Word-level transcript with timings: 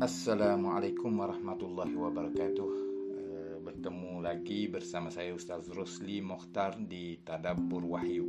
Assalamualaikum 0.00 1.14
warahmatullahi 1.14 1.94
wabarakatuh. 1.94 2.70
Uh, 3.12 3.54
bertemu 3.62 4.24
lagi 4.24 4.66
bersama 4.66 5.12
saya 5.12 5.36
Ustaz 5.36 5.68
Rosli 5.70 6.18
Mokhtar 6.18 6.74
di 6.80 7.20
Tadabbur 7.22 7.84
Wahyu. 7.86 8.26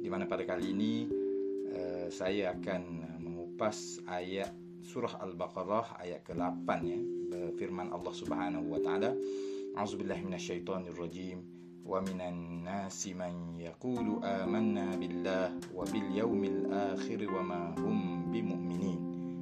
Di 0.00 0.08
mana 0.08 0.24
pada 0.24 0.46
kali 0.48 0.72
ini 0.72 1.10
uh, 1.74 2.08
saya 2.08 2.56
akan 2.56 2.82
mengupas 3.20 4.00
ayat 4.08 4.54
surah 4.80 5.20
Al-Baqarah 5.20 6.00
ayat 6.00 6.24
ke-8 6.24 6.68
ya. 6.86 7.00
Firman 7.54 7.94
Allah 7.94 8.14
Subhanahu 8.16 8.74
wa 8.74 8.80
taala, 8.82 9.14
"A'udzubillahi 9.78 10.26
minasyaitonirrajim." 10.26 11.60
ومن 11.90 12.20
الناس 12.20 13.08
من 13.18 13.58
يقول 13.58 14.20
آمنا 14.24 14.96
بالله 15.00 15.74
وباليوم 15.74 16.42
الآخر 16.44 17.18
وما 17.24 17.74
هم 17.82 17.98
بمؤمنين 18.30 19.00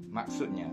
maksudnya 0.08 0.72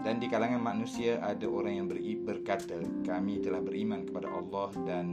dan 0.00 0.16
di 0.16 0.32
kalangan 0.32 0.64
manusia 0.64 1.20
ada 1.20 1.44
orang 1.44 1.74
yang 1.76 1.88
berkata 2.24 2.80
kami 3.04 3.44
telah 3.44 3.60
beriman 3.60 4.08
kepada 4.08 4.32
Allah 4.32 4.70
dan 4.88 5.06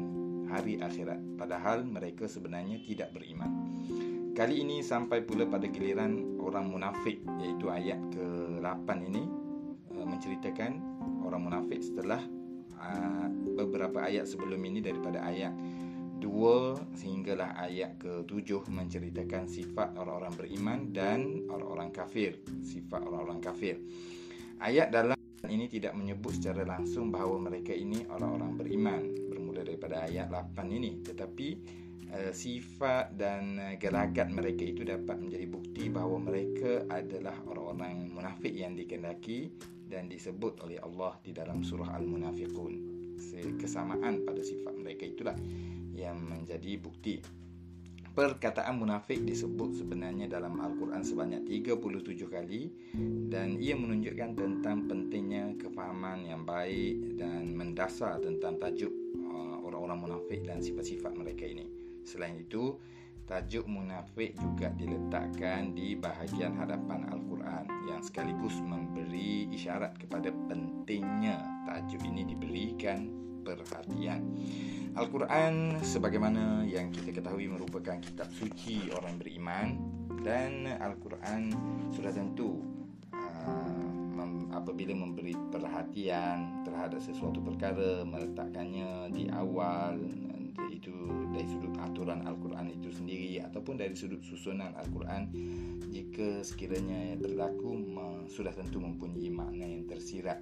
hari 0.48 0.80
akhirat. 0.80 1.20
Padahal 1.36 1.84
mereka 1.84 2.24
sebenarnya 2.24 2.80
tidak 2.88 3.12
beriman. 3.12 3.52
Kali 4.32 4.64
ini 4.64 4.80
sampai 4.80 5.26
pula 5.26 5.50
pada 5.50 5.68
giliran 5.68 6.40
orang 6.40 6.72
munafik 6.72 7.20
iaitu 7.42 7.68
ayat 7.68 8.00
ke-8 8.14 8.88
ini 9.12 9.24
eh, 9.92 10.06
menceritakan 10.06 10.72
orang 11.26 11.42
munafik 11.42 11.82
setelah 11.84 12.22
uh, 12.78 13.28
beberapa 13.58 14.06
ayat 14.06 14.30
sebelum 14.30 14.62
ini 14.62 14.80
daripada 14.80 15.26
ayat 15.26 15.52
2 16.22 16.96
sehinggalah 16.98 17.58
ayat 17.58 17.98
ke-7 17.98 18.70
menceritakan 18.70 19.50
sifat 19.50 19.98
orang-orang 19.98 20.34
beriman 20.38 20.80
dan 20.94 21.46
orang-orang 21.50 21.90
kafir, 21.94 22.38
sifat 22.62 23.06
orang-orang 23.06 23.42
kafir. 23.42 23.78
Ayat 24.58 24.90
dalam 24.90 25.14
ini 25.46 25.70
tidak 25.70 25.94
menyebut 25.94 26.34
secara 26.34 26.66
langsung 26.66 27.14
bahawa 27.14 27.38
mereka 27.38 27.70
ini 27.70 28.02
orang-orang 28.10 28.58
beriman 28.58 29.02
bermula 29.30 29.62
daripada 29.62 30.02
ayat 30.10 30.34
8 30.34 30.66
ini 30.74 31.06
tetapi 31.06 31.48
uh, 32.10 32.34
sifat 32.34 33.14
dan 33.14 33.62
uh, 33.62 33.74
gelagat 33.78 34.34
mereka 34.34 34.66
itu 34.66 34.82
dapat 34.82 35.22
menjadi 35.22 35.46
bukti 35.46 35.94
bahawa 35.94 36.18
mereka 36.18 36.90
adalah 36.90 37.38
orang-orang 37.46 38.10
munafik 38.10 38.50
yang 38.50 38.74
dikendaki 38.74 39.54
dan 39.88 40.10
disebut 40.10 40.60
oleh 40.66 40.82
Allah 40.84 41.16
di 41.24 41.32
dalam 41.32 41.64
surah 41.64 41.96
Al-Munafiqun. 41.96 42.98
Kesamaan 43.62 44.26
pada 44.26 44.42
sifat 44.42 44.76
mereka 44.76 45.08
itulah 45.08 45.38
yang 45.96 46.18
menjadi 46.20 46.76
bukti. 46.82 47.22
Perkataan 48.18 48.82
munafik 48.82 49.22
disebut 49.30 49.78
sebenarnya 49.78 50.26
dalam 50.26 50.58
Al-Quran 50.58 51.06
sebanyak 51.06 51.46
37 51.46 52.26
kali 52.26 52.66
dan 53.30 53.62
ia 53.62 53.78
menunjukkan 53.78 54.34
tentang 54.34 54.90
pentingnya 54.90 55.54
kefahaman 55.62 56.26
yang 56.26 56.42
baik 56.42 57.14
dan 57.14 57.54
mendasar 57.54 58.18
tentang 58.18 58.58
tajuk 58.58 58.90
uh, 59.22 59.62
orang-orang 59.62 60.10
munafik 60.10 60.42
dan 60.50 60.58
sifat-sifat 60.66 61.14
mereka 61.14 61.46
ini. 61.46 61.70
Selain 62.10 62.42
itu, 62.42 62.82
tajuk 63.30 63.70
munafik 63.70 64.34
juga 64.34 64.74
diletakkan 64.74 65.78
di 65.78 65.94
bahagian 65.94 66.58
hadapan 66.58 67.06
Al-Quran 67.14 67.70
yang 67.86 68.02
sekaligus 68.02 68.58
memberi 68.66 69.46
isyarat 69.54 69.94
kepada 69.94 70.34
pentingnya 70.50 71.38
tajuk 71.70 72.02
ini 72.02 72.26
diberikan 72.26 73.27
perhatian. 73.56 74.22
Al-Quran 74.98 75.78
sebagaimana 75.86 76.66
yang 76.66 76.90
kita 76.90 77.14
ketahui 77.14 77.46
merupakan 77.46 78.02
kitab 78.02 78.34
suci 78.34 78.90
orang 78.98 79.22
beriman 79.22 79.78
dan 80.26 80.66
Al-Quran 80.82 81.54
sudah 81.94 82.10
tentu 82.10 82.66
uh, 83.14 83.88
apabila 84.58 84.98
memberi 84.98 85.38
perhatian 85.54 86.66
terhadap 86.66 86.98
sesuatu 86.98 87.38
perkara 87.46 88.02
meletakkannya 88.10 89.14
di 89.14 89.30
awal 89.30 90.02
iaitu 90.66 90.94
dari 91.30 91.46
sudut 91.46 91.78
aturan 91.78 92.26
Al-Quran 92.26 92.74
itu 92.74 92.90
sendiri 92.90 93.38
ataupun 93.46 93.78
dari 93.78 93.94
sudut 93.94 94.20
susunan 94.26 94.74
Al-Quran 94.74 95.30
jika 95.94 96.42
sekiranya 96.42 97.18
berlaku 97.22 97.78
sudah 98.28 98.52
tentu 98.58 98.82
mempunyai 98.82 99.30
makna 99.30 99.66
yang 99.70 99.86
tersirat 99.86 100.42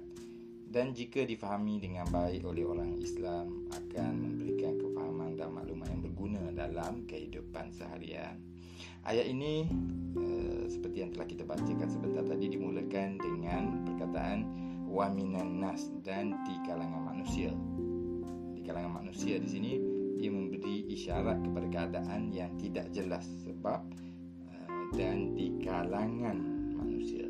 dan 0.76 0.92
jika 0.92 1.24
difahami 1.24 1.80
dengan 1.80 2.04
baik 2.12 2.44
oleh 2.44 2.68
orang 2.68 3.00
Islam 3.00 3.64
akan 3.72 4.12
memberikan 4.12 4.76
kefahaman 4.76 5.32
dan 5.40 5.56
maklumat 5.56 5.88
yang 5.88 6.04
berguna 6.04 6.52
dalam 6.52 7.08
kehidupan 7.08 7.72
seharian. 7.72 8.36
Ayat 9.08 9.24
ini 9.24 9.64
uh, 10.20 10.68
seperti 10.68 11.00
yang 11.00 11.16
telah 11.16 11.32
kita 11.32 11.48
bacakan 11.48 11.88
sebentar 11.88 12.28
tadi 12.28 12.52
dimulakan 12.52 13.16
dengan 13.16 13.88
perkataan 13.88 14.38
wa 14.84 15.08
minan 15.08 15.64
nas 15.64 15.88
dan 16.04 16.36
di 16.44 16.60
kalangan 16.68 17.08
manusia. 17.08 17.56
Di 18.52 18.60
kalangan 18.60 19.00
manusia 19.00 19.40
di 19.40 19.48
sini 19.48 19.72
ia 20.20 20.28
memberi 20.28 20.92
isyarat 20.92 21.40
kepada 21.40 21.66
keadaan 21.72 22.28
yang 22.36 22.52
tidak 22.60 22.92
jelas 22.92 23.24
sebab 23.48 23.80
uh, 24.52 24.84
dan 24.92 25.32
di 25.32 25.56
kalangan 25.56 26.36
manusia. 26.76 27.24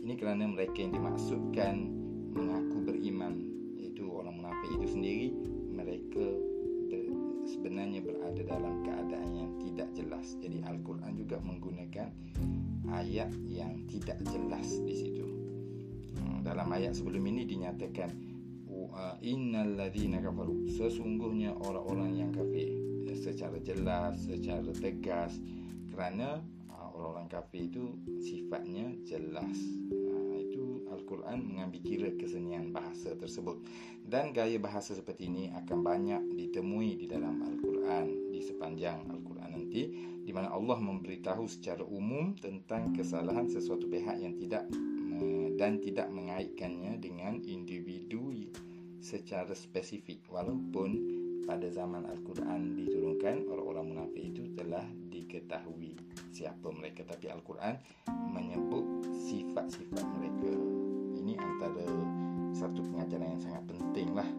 Ini 0.00 0.16
kerana 0.16 0.48
mereka 0.48 0.80
yang 0.80 0.96
dimaksudkan 0.96 2.05
mengaku 2.36 2.76
beriman 2.84 3.34
iaitu 3.80 4.04
orang 4.12 4.36
munafik 4.36 4.70
itu 4.76 4.86
sendiri 4.92 5.26
mereka 5.72 6.24
ber, 6.92 7.02
sebenarnya 7.48 8.04
berada 8.04 8.42
dalam 8.44 8.74
keadaan 8.84 9.30
yang 9.32 9.50
tidak 9.64 9.88
jelas. 9.96 10.36
Jadi 10.38 10.60
al-Quran 10.68 11.12
juga 11.16 11.36
menggunakan 11.40 12.08
ayat 12.92 13.32
yang 13.48 13.88
tidak 13.88 14.20
jelas 14.28 14.68
di 14.84 14.94
situ. 14.94 15.26
Hmm, 16.20 16.44
dalam 16.44 16.68
ayat 16.70 16.92
sebelum 16.92 17.24
ini 17.24 17.48
dinyatakan 17.48 18.36
innal 19.20 19.76
ladzina 19.76 20.20
kafaru. 20.20 20.68
Sesungguhnya 20.72 21.52
orang-orang 21.56 22.10
yang 22.16 22.30
kafir 22.32 22.72
secara 23.16 23.56
jelas 23.64 24.28
secara 24.28 24.70
tegas 24.76 25.40
kerana 25.88 26.44
uh, 26.68 26.88
orang-orang 26.92 27.28
kafir 27.32 27.66
itu 27.72 27.96
sifatnya 28.20 28.92
jelas 29.08 29.56
Al-Quran 31.06 31.38
mengambil 31.38 31.86
kira 31.86 32.10
kesenian 32.18 32.74
bahasa 32.74 33.14
tersebut. 33.14 33.62
Dan 34.02 34.34
gaya 34.34 34.58
bahasa 34.58 34.90
seperti 34.90 35.30
ini 35.30 35.54
akan 35.54 35.86
banyak 35.86 36.34
ditemui 36.34 36.98
di 36.98 37.06
dalam 37.06 37.46
Al-Quran 37.46 38.34
di 38.34 38.42
sepanjang 38.42 39.06
Al-Quran 39.06 39.54
nanti 39.54 39.86
di 40.26 40.34
mana 40.34 40.50
Allah 40.50 40.82
memberitahu 40.82 41.46
secara 41.46 41.86
umum 41.86 42.34
tentang 42.34 42.90
kesalahan 42.90 43.46
sesuatu 43.46 43.86
pihak 43.86 44.18
yang 44.18 44.34
tidak 44.34 44.66
dan 45.56 45.78
tidak 45.78 46.10
mengaitkannya 46.10 46.98
dengan 46.98 47.38
individu 47.46 48.50
secara 48.98 49.54
spesifik. 49.54 50.26
Walaupun 50.26 50.90
pada 51.46 51.70
zaman 51.70 52.02
Al-Quran 52.10 52.74
diturunkan 52.74 53.46
orang-orang 53.46 53.94
munafik 53.94 54.34
itu 54.34 54.50
telah 54.58 54.82
diketahui 55.08 55.94
siapa 56.34 56.68
mereka. 56.74 57.06
Tapi 57.06 57.30
Al-Quran 57.30 57.78
menyebut 58.34 58.84
sifat-sifat 59.30 60.04
mereka 60.18 60.75
ini 61.26 61.34
antara 61.42 61.82
satu 62.54 62.86
pengajaran 62.86 63.34
yang 63.34 63.42
sangat 63.42 63.66
penting 63.66 64.14
lah 64.14 64.30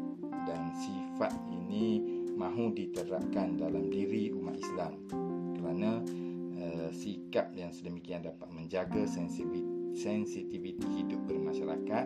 dan 0.47 0.71
sifat 0.71 1.35
ini 1.51 1.99
mahu 2.39 2.71
diterapkan 2.71 3.59
dalam 3.59 3.91
diri 3.91 4.31
umat 4.31 4.55
Islam 4.55 4.95
kerana 5.59 5.99
uh, 6.55 6.87
sikap 6.95 7.51
yang 7.59 7.75
sedemikian 7.75 8.23
dapat 8.23 8.47
menjaga 8.55 9.03
sensitiviti 9.03 10.87
hidup 10.95 11.27
bermasyarakat 11.27 12.05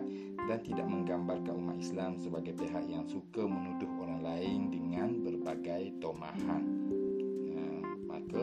dan 0.50 0.58
tidak 0.66 0.86
menggambarkan 0.90 1.54
umat 1.62 1.78
Islam 1.78 2.18
sebagai 2.18 2.58
pihak 2.58 2.82
yang 2.90 3.06
suka 3.06 3.46
menuduh 3.46 3.86
orang 4.02 4.26
lain 4.26 4.74
dengan 4.74 5.14
berbagai 5.22 5.94
tomahan. 6.02 6.66
Uh, 7.54 7.82
maka 8.10 8.42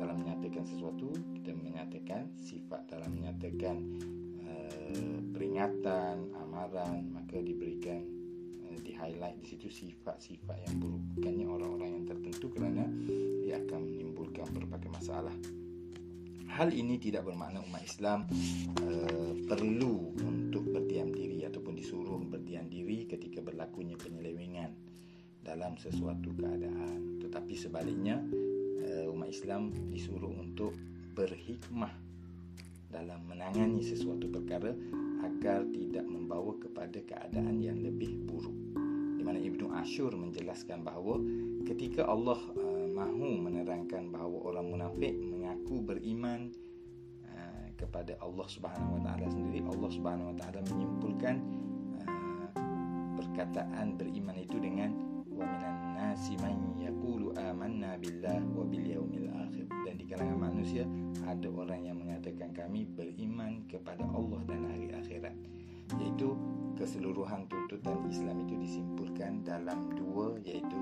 dalam 0.00 0.24
menyatakan 0.24 0.64
sesuatu 0.64 1.12
kita 1.36 1.52
menyatakan 1.52 2.32
sifat 2.40 2.88
dalam 2.88 3.12
menyatakan 3.12 3.76
peringatan, 5.36 6.32
amaran 6.40 7.12
maka 7.12 7.36
diberikan 7.36 8.00
uh, 8.64 8.78
di 8.80 8.96
highlight 8.96 9.36
di 9.36 9.46
situ 9.52 9.68
sifat-sifat 9.68 10.56
yang 10.64 10.80
buruk 10.80 11.04
bukannya 11.20 11.46
orang-orang 11.46 11.90
yang 12.00 12.04
tertentu 12.08 12.48
kerana 12.48 12.88
ia 13.44 13.60
akan 13.60 13.84
menimbulkan 13.84 14.48
berbagai 14.56 14.88
masalah. 14.88 15.36
Hal 16.48 16.72
ini 16.72 16.96
tidak 16.96 17.28
bermakna 17.28 17.60
umat 17.68 17.84
Islam 17.84 18.24
uh, 18.80 19.32
perlu 19.44 20.16
untuk 20.24 20.72
berdiam 20.72 21.12
diri 21.12 21.44
ataupun 21.44 21.76
disuruh 21.76 22.16
berdiam 22.24 22.64
diri 22.72 23.04
ketika 23.04 23.44
berlakunya 23.44 24.00
penyelewengan 24.00 24.72
dalam 25.44 25.76
sesuatu 25.76 26.32
keadaan. 26.32 27.20
Tetapi 27.20 27.52
sebaliknya 27.52 28.24
uh, 28.88 29.12
umat 29.12 29.28
Islam 29.28 29.68
disuruh 29.92 30.32
untuk 30.32 30.72
berhikmah 31.12 32.05
dalam 32.96 33.20
menangani 33.28 33.84
sesuatu 33.84 34.24
perkara 34.32 34.72
agar 35.20 35.68
tidak 35.68 36.08
membawa 36.08 36.56
kepada 36.56 36.96
keadaan 37.04 37.60
yang 37.60 37.76
lebih 37.84 38.16
buruk. 38.24 38.56
Di 39.16 39.22
mana 39.24 39.36
Ibnu 39.36 39.68
Ashur 39.76 40.16
menjelaskan 40.16 40.80
bahawa 40.80 41.20
ketika 41.68 42.08
Allah 42.08 42.40
uh, 42.56 42.86
mahu 42.88 43.44
menerangkan 43.44 44.08
bahawa 44.08 44.48
orang 44.48 44.66
munafik 44.72 45.12
mengaku 45.12 45.84
beriman 45.84 46.48
uh, 47.28 47.68
kepada 47.76 48.16
Allah 48.24 48.46
Subhanahu 48.48 48.96
Wa 48.96 49.12
Taala 49.12 49.26
sendiri 49.28 49.60
Allah 49.68 49.90
Subhanahu 49.92 50.28
Wa 50.32 50.36
Taala 50.40 50.60
menyimpulkan 50.72 51.34
uh, 52.00 52.48
perkataan 53.20 54.00
beriman 54.00 54.36
itu 54.40 54.56
dengan 54.56 55.15
man 55.36 56.56
yaqulu 56.80 57.36
amanna 57.36 58.00
billah 58.00 58.40
wa 58.56 58.64
bil 58.64 58.86
yaumil 58.86 59.28
akhir. 59.36 59.68
Dan 59.84 59.94
di 60.00 60.04
kalangan 60.08 60.38
manusia 60.50 60.88
ada 61.28 61.48
orang 61.52 61.80
yang 61.84 61.96
mengatakan 62.00 62.50
kami 62.56 62.88
beriman 62.88 63.64
kepada 63.68 64.02
Allah 64.16 64.40
dan 64.48 64.64
hari 64.70 64.90
akhirat. 64.96 65.34
Iaitu 65.96 66.34
keseluruhan 66.74 67.46
tuntutan 67.46 68.02
Islam 68.10 68.42
itu 68.42 68.54
disimpulkan 68.58 69.46
dalam 69.46 69.92
dua 69.94 70.34
iaitu 70.42 70.80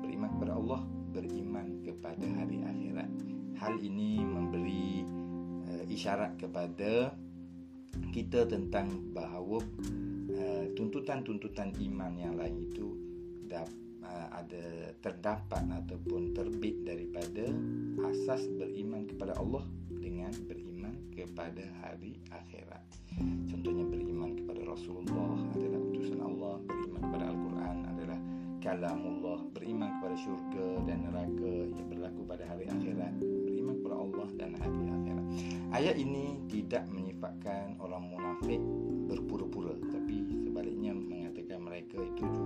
beriman 0.00 0.32
kepada 0.38 0.52
Allah 0.56 0.80
beriman 1.12 1.66
kepada 1.84 2.26
hari 2.36 2.62
akhirat. 2.64 3.10
Hal 3.56 3.80
ini 3.80 4.20
memberi 4.20 5.04
uh, 5.64 5.84
isyarat 5.88 6.36
kepada 6.36 7.16
kita 8.12 8.44
tentang 8.44 9.12
bahawa 9.16 9.64
uh, 10.36 10.64
tuntutan-tuntutan 10.76 11.72
iman 11.80 12.12
yang 12.20 12.36
lain 12.36 12.68
itu 12.68 12.92
dap, 13.48 13.68
uh, 14.06 14.28
ada 14.38 14.94
terdapat 15.02 15.62
ataupun 15.84 16.32
terbit 16.32 16.86
daripada 16.86 17.50
asas 18.06 18.46
beriman 18.54 19.04
kepada 19.10 19.34
Allah 19.36 19.66
dengan 19.90 20.30
beriman 20.46 20.94
kepada 21.10 21.66
hari 21.82 22.22
akhirat. 22.30 22.82
Contohnya 23.50 23.84
beriman 23.88 24.38
kepada 24.38 24.62
Rasulullah 24.62 25.34
adalah 25.56 25.80
utusan 25.90 26.20
Allah, 26.22 26.54
beriman 26.62 27.00
kepada 27.02 27.24
Al-Quran 27.34 27.76
adalah 27.90 28.18
kalamullah, 28.62 29.40
beriman 29.50 29.90
kepada 29.98 30.16
syurga 30.20 30.66
dan 30.86 30.98
neraka 31.10 31.52
yang 31.74 31.86
berlaku 31.90 32.20
pada 32.28 32.44
hari 32.46 32.70
akhirat 32.70 33.14
Allah 34.16 34.28
dan 34.38 34.50
hari 34.56 34.84
akhirat. 34.88 35.26
Ayat 35.74 35.96
ini 35.98 36.40
tidak 36.48 36.86
menyifatkan 36.88 37.76
orang 37.82 38.06
munafik 38.08 38.60
berpura-pura 39.06 39.74
tapi 39.92 40.24
sebaliknya 40.46 40.94
mengatakan 40.96 41.60
mereka 41.62 42.00
itu 42.00 42.24
mengelirukan 42.24 42.45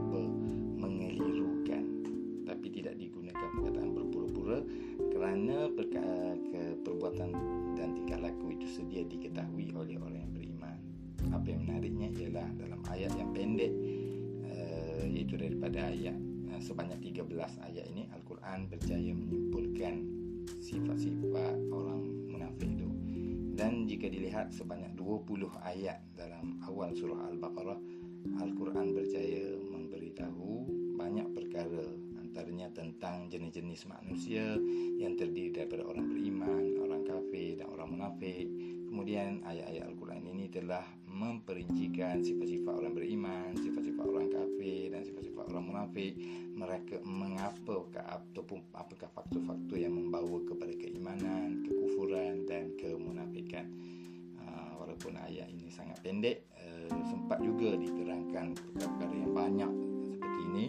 tapi 2.61 2.77
tidak 2.77 3.01
digunakan 3.01 3.49
perkataan 3.57 3.91
berpura-pura 3.97 4.61
kerana 5.17 5.73
perkara 5.73 6.37
ke 6.37 6.77
perbuatan 6.85 7.33
dan 7.73 7.97
tingkah 7.97 8.21
laku 8.21 8.53
itu 8.53 8.69
sedia 8.69 9.01
diketahui 9.01 9.73
oleh 9.73 9.97
orang 9.97 10.29
yang 10.29 10.33
beriman. 10.37 10.77
Apa 11.33 11.57
yang 11.57 11.65
menariknya 11.65 12.13
ialah 12.21 12.53
dalam 12.61 12.85
ayat 12.93 13.17
yang 13.17 13.33
pendek 13.33 13.73
uh, 14.45 15.09
iaitu 15.09 15.41
daripada 15.41 15.89
ayat 15.89 16.13
uh, 16.53 16.61
sebanyak 16.61 17.01
13 17.01 17.33
ayat 17.41 17.85
ini 17.97 18.13
Al-Quran 18.13 18.69
berjaya 18.69 19.09
menyimpulkan 19.17 19.95
sifat-sifat 20.61 21.57
orang 21.73 22.13
munafik 22.29 22.69
itu 22.77 22.93
dan 23.57 23.89
jika 23.89 24.13
dilihat 24.13 24.53
sebanyak 24.53 24.93
20 25.01 25.49
ayat 25.65 26.05
dalam 26.13 26.61
awal 26.69 26.93
surah 26.93 27.25
Al-Baqarah 27.25 27.81
Al-Quran 28.37 28.93
berjaya 28.93 29.49
memberitahu 29.65 30.69
banyak 31.01 31.25
perkara 31.33 32.10
antaranya 32.31 32.71
tentang 32.71 33.27
jenis-jenis 33.27 33.91
manusia 33.91 34.55
yang 35.03 35.19
terdiri 35.19 35.51
daripada 35.51 35.83
orang 35.83 36.07
beriman, 36.07 36.79
orang 36.79 37.03
kafir 37.03 37.59
dan 37.59 37.67
orang 37.75 37.91
munafik. 37.91 38.47
Kemudian 38.87 39.43
ayat-ayat 39.43 39.91
Al-Quran 39.91 40.23
ini 40.31 40.47
telah 40.47 40.87
memperincikan 41.11 42.23
sifat-sifat 42.23 42.71
orang 42.71 42.95
beriman, 42.95 43.51
sifat-sifat 43.59 44.05
orang 44.07 44.31
kafir 44.31 44.95
dan 44.95 45.03
sifat-sifat 45.03 45.45
orang 45.51 45.65
munafik. 45.75 46.15
Mereka 46.55 47.03
mengapa 47.03 47.83
ataupun 47.99 48.63
apakah 48.79 49.11
faktor-faktor 49.11 49.79
yang 49.83 49.99
membawa 49.99 50.39
kepada 50.47 50.71
keimanan, 50.79 51.67
kekufuran 51.67 52.47
dan 52.47 52.71
kemunafikan. 52.79 53.67
Uh, 54.39 54.87
walaupun 54.87 55.19
ayat 55.19 55.51
ini 55.51 55.67
sangat 55.67 55.99
pendek 56.03 56.47
uh, 56.63 56.91
sempat 57.11 57.43
juga 57.43 57.75
diterangkan 57.75 58.55
perkara-perkara 58.55 59.15
yang 59.19 59.35
banyak 59.35 59.73
seperti 60.15 60.41
ini 60.51 60.65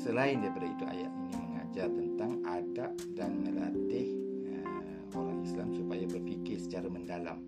selain 0.00 0.40
daripada 0.40 0.64
itu 0.64 0.84
ayat 0.88 1.12
ini 1.12 1.36
mengajar 1.36 1.88
tentang 1.92 2.32
adab 2.48 2.92
dan 3.12 3.30
melatih 3.44 4.08
uh, 4.48 5.12
orang 5.12 5.44
Islam 5.44 5.76
supaya 5.76 6.04
berfikir 6.08 6.56
secara 6.56 6.88
mendalam. 6.88 7.44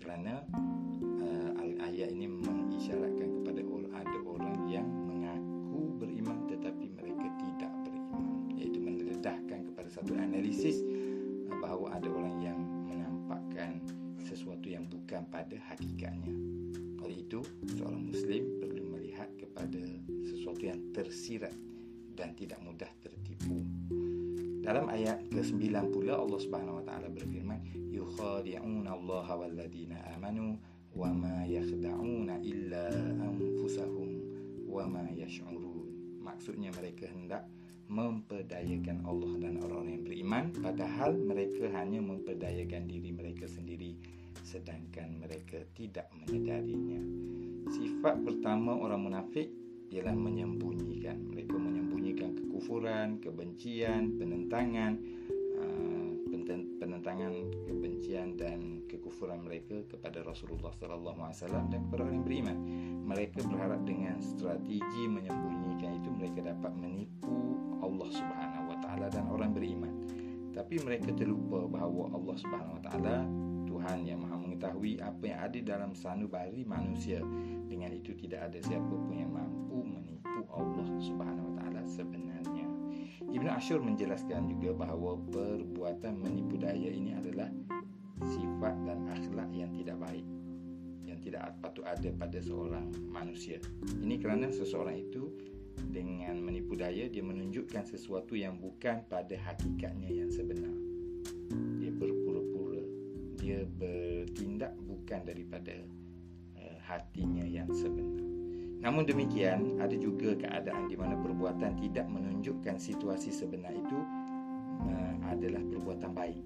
Kerana 0.00 0.40
uh, 1.20 1.50
ayat 1.84 2.16
ini 2.16 2.32
mengisyaratkan 2.32 3.44
kepada 3.44 3.60
orang 3.68 3.92
ada 3.92 4.18
orang 4.24 4.56
yang 4.72 4.88
mengaku 4.88 6.00
beriman 6.00 6.48
tetapi 6.48 6.88
mereka 6.96 7.28
tidak 7.36 7.72
beriman. 7.84 8.24
Iaitu 8.56 8.80
mendedahkan 8.80 9.60
kepada 9.68 9.88
satu 9.92 10.16
analisis 10.16 10.80
uh, 10.80 11.60
bahawa 11.60 12.00
ada 12.00 12.08
orang 12.08 12.40
yang 12.40 12.58
menampakkan 12.88 13.84
sesuatu 14.24 14.64
yang 14.64 14.88
bukan 14.88 15.28
pada 15.28 15.60
hakikatnya. 15.68 16.32
Oleh 17.04 17.20
itu 17.20 17.44
seorang 17.76 18.08
muslim 18.08 18.48
perlu 18.64 18.96
melihat 18.96 19.28
kepada 19.36 19.80
tersirat 21.00 21.56
dan 22.12 22.36
tidak 22.36 22.60
mudah 22.60 22.92
tertipu. 23.00 23.64
Dalam 24.60 24.92
ayat 24.92 25.24
ke-9 25.32 25.72
pula 25.88 26.20
Allah 26.20 26.36
Subhanahu 26.36 26.78
wa 26.78 26.84
taala 26.84 27.08
berfirman, 27.08 27.64
"Yukhadi'una 27.96 28.92
Allah 28.92 29.26
walladziina 29.32 29.96
amanu 30.12 30.60
wa 30.92 31.08
ma 31.08 31.48
yakhda'una 31.48 32.44
illa 32.44 32.92
anfusahum 33.24 34.08
wa 34.68 34.84
ma 34.84 35.08
yash'urun." 35.16 36.20
Maksudnya 36.20 36.68
mereka 36.76 37.08
hendak 37.08 37.48
memperdayakan 37.88 39.02
Allah 39.08 39.32
dan 39.40 39.58
orang-orang 39.64 39.96
yang 39.96 40.04
beriman 40.04 40.44
padahal 40.60 41.16
mereka 41.16 41.72
hanya 41.74 42.04
memperdayakan 42.04 42.84
diri 42.86 43.10
mereka 43.16 43.48
sendiri 43.48 43.96
sedangkan 44.44 45.18
mereka 45.18 45.64
tidak 45.74 46.06
menyadarinya. 46.14 47.00
Sifat 47.72 48.22
pertama 48.22 48.76
orang 48.76 49.08
munafik 49.08 49.59
ialah 49.90 50.14
menyembunyikan 50.14 51.18
mereka 51.34 51.58
menyembunyikan 51.58 52.34
kekufuran 52.38 53.18
kebencian 53.18 54.14
penentangan 54.16 54.98
penentangan 56.80 57.32
kebencian 57.68 58.36
dan 58.40 58.84
kekufuran 58.88 59.44
mereka 59.44 59.84
kepada 59.88 60.24
Rasulullah 60.24 60.72
sallallahu 60.76 61.20
alaihi 61.20 61.38
wasallam 61.40 61.64
dan 61.68 61.80
kepada 61.86 62.00
orang 62.04 62.14
yang 62.16 62.26
beriman. 62.26 62.56
Mereka 63.08 63.38
berharap 63.44 63.80
dengan 63.84 64.16
strategi 64.20 65.02
menyembunyikan 65.08 66.00
itu 66.00 66.08
mereka 66.12 66.40
dapat 66.44 66.72
menipu 66.76 67.56
Allah 67.84 68.08
Subhanahu 68.12 68.64
wa 68.68 68.76
taala 68.80 69.06
dan 69.12 69.24
orang 69.28 69.52
beriman. 69.52 69.92
Tapi 70.50 70.82
mereka 70.82 71.12
terlupa 71.14 71.68
bahawa 71.68 72.10
Allah 72.16 72.36
Subhanahu 72.40 72.76
wa 72.80 72.82
taala 72.82 73.16
Tuhan 73.70 73.98
yang 74.02 74.20
Maha 74.20 74.36
mengetahui 74.40 74.98
apa 74.98 75.22
yang 75.24 75.38
ada 75.46 75.58
dalam 75.62 75.90
sanubari 75.94 76.66
manusia. 76.66 77.22
Dengan 77.70 77.94
itu 77.94 78.12
tidak 78.18 78.50
ada 78.50 78.58
siapa 78.60 78.92
pun 78.92 79.14
yang 79.14 79.30
mampu 79.30 79.69
Allah 80.60 80.86
Subhanahu 81.00 81.46
wa 81.48 81.54
taala 81.56 81.82
sebenarnya. 81.88 82.66
Ibn 83.30 83.46
Ashur 83.56 83.80
menjelaskan 83.80 84.52
juga 84.52 84.76
bahawa 84.84 85.16
perbuatan 85.32 86.20
menipu 86.20 86.60
daya 86.60 86.92
ini 86.92 87.16
adalah 87.16 87.48
sifat 88.20 88.74
dan 88.84 89.08
akhlak 89.08 89.48
yang 89.56 89.72
tidak 89.72 89.96
baik 89.96 90.26
yang 91.10 91.18
tidak 91.26 91.52
patut 91.58 91.84
ada 91.84 92.08
pada 92.14 92.38
seorang 92.38 92.86
manusia. 93.10 93.58
Ini 93.98 94.16
kerana 94.22 94.48
seseorang 94.48 94.96
itu 95.10 95.34
dengan 95.90 96.38
menipu 96.38 96.78
daya 96.78 97.10
dia 97.10 97.20
menunjukkan 97.20 97.82
sesuatu 97.84 98.38
yang 98.38 98.56
bukan 98.62 99.02
pada 99.10 99.34
hakikatnya 99.34 100.08
yang 100.08 100.30
sebenar. 100.30 100.72
Dia 101.82 101.90
berpura-pura. 101.92 102.84
Dia 103.36 103.66
bertindak 103.66 104.76
bukan 104.86 105.20
daripada 105.26 105.74
uh, 106.56 106.78
hatinya 106.86 107.44
yang 107.44 107.68
sebenar. 107.74 108.39
Namun 108.80 109.04
demikian, 109.04 109.76
ada 109.76 109.92
juga 109.92 110.32
keadaan 110.32 110.88
di 110.88 110.96
mana 110.96 111.12
perbuatan 111.20 111.76
tidak 111.76 112.08
menunjukkan 112.08 112.80
situasi 112.80 113.28
sebenar 113.28 113.76
itu 113.76 113.98
uh, 114.88 115.14
adalah 115.28 115.60
perbuatan 115.60 116.10
baik 116.16 116.40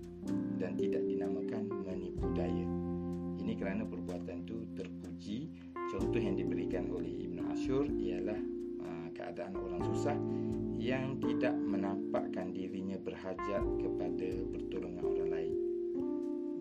dan 0.58 0.74
tidak 0.74 1.06
dinamakan 1.06 1.70
menipu 1.86 2.26
daya. 2.34 2.66
Ini 3.38 3.54
kerana 3.54 3.86
perbuatan 3.86 4.42
itu 4.42 4.66
terpuji. 4.74 5.46
Contoh 5.94 6.18
yang 6.18 6.34
diberikan 6.34 6.90
oleh 6.90 7.12
Ibn 7.22 7.54
Ashur 7.54 7.86
ialah 7.86 8.40
uh, 8.82 9.08
keadaan 9.14 9.54
orang 9.54 9.82
susah 9.94 10.18
yang 10.74 11.22
tidak 11.22 11.54
menampakkan 11.54 12.50
dirinya 12.50 12.98
berhajat 12.98 13.62
kepada 13.62 14.28
pertolongan 14.50 15.04
orang 15.06 15.30
lain. 15.30 15.54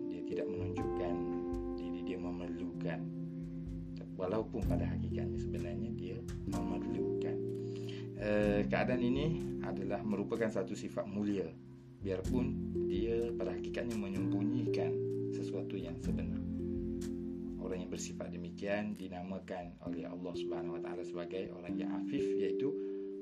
Dia 0.06 0.22
tidak 0.22 0.46
menunjukkan 0.54 1.14
diri 1.74 2.00
dia 2.06 2.18
memerlukan 2.22 3.23
walaupun 4.24 4.64
pada 4.64 4.88
hakikatnya 4.88 5.36
sebenarnya 5.36 5.90
dia 5.92 6.16
memerlukan. 6.48 7.36
Uh, 8.16 8.64
keadaan 8.72 9.04
ini 9.04 9.26
adalah 9.60 10.00
merupakan 10.00 10.48
satu 10.48 10.72
sifat 10.72 11.04
mulia. 11.04 11.44
Biarpun 12.00 12.76
dia 12.88 13.32
pada 13.36 13.52
hakikatnya 13.52 14.00
menyembunyikan 14.00 14.92
sesuatu 15.36 15.76
yang 15.76 15.96
sebenar. 16.00 16.40
Orang 17.60 17.80
yang 17.84 17.92
bersifat 17.92 18.32
demikian 18.32 18.96
dinamakan 18.96 19.76
oleh 19.88 20.04
Allah 20.08 20.32
Subhanahu 20.36 20.80
Wa 20.80 20.82
Taala 20.84 21.02
sebagai 21.04 21.48
orang 21.56 21.74
yang 21.80 21.90
afif 21.96 22.20
iaitu 22.20 22.68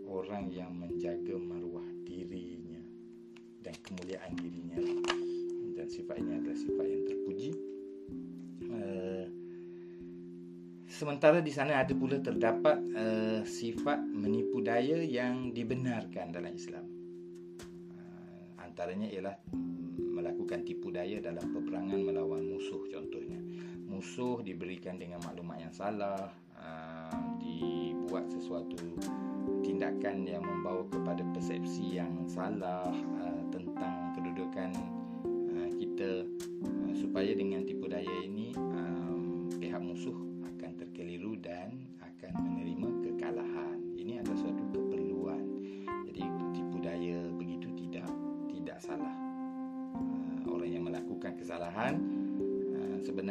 orang 0.07 0.51
yang 0.51 0.75
menjaga 0.75 1.39
maruah 1.39 1.87
dirinya 2.03 2.83
dan 3.63 3.75
kemuliaan 3.87 4.35
dirinya 4.35 5.02
sementara 11.03 11.43
di 11.43 11.51
sana 11.51 11.83
ada 11.83 11.91
pula 11.99 12.23
terdapat 12.23 12.79
uh, 12.95 13.43
sifat 13.43 13.99
menipu 14.07 14.63
daya 14.63 15.03
yang 15.03 15.51
dibenarkan 15.51 16.31
dalam 16.31 16.55
Islam. 16.55 16.87
Uh, 17.91 18.63
antaranya 18.63 19.11
ialah 19.11 19.35
melakukan 19.99 20.63
tipu 20.63 20.95
daya 20.95 21.19
dalam 21.19 21.43
peperangan 21.43 21.99
melawan 22.07 22.47
musuh 22.47 22.87
contohnya. 22.87 23.35
Musuh 23.91 24.47
diberikan 24.47 24.95
dengan 24.95 25.19
maklumat 25.27 25.59
yang 25.59 25.75
salah, 25.75 26.31
uh, 26.55 27.19
dibuat 27.43 28.31
sesuatu 28.31 28.79
tindakan 29.67 30.23
yang 30.23 30.47
membawa 30.47 30.87
kepada 30.87 31.27
persepsi 31.35 31.99
yang 31.99 32.15
salah 32.31 32.95
uh, 33.19 33.43
tentang 33.51 34.15
kedudukan 34.15 34.71
uh, 35.51 35.71
kita 35.83 36.31
uh, 36.63 36.95
supaya 36.95 37.35
dengan 37.35 37.67
tipu 37.67 37.91
daya 37.91 38.23
ini 38.23 38.55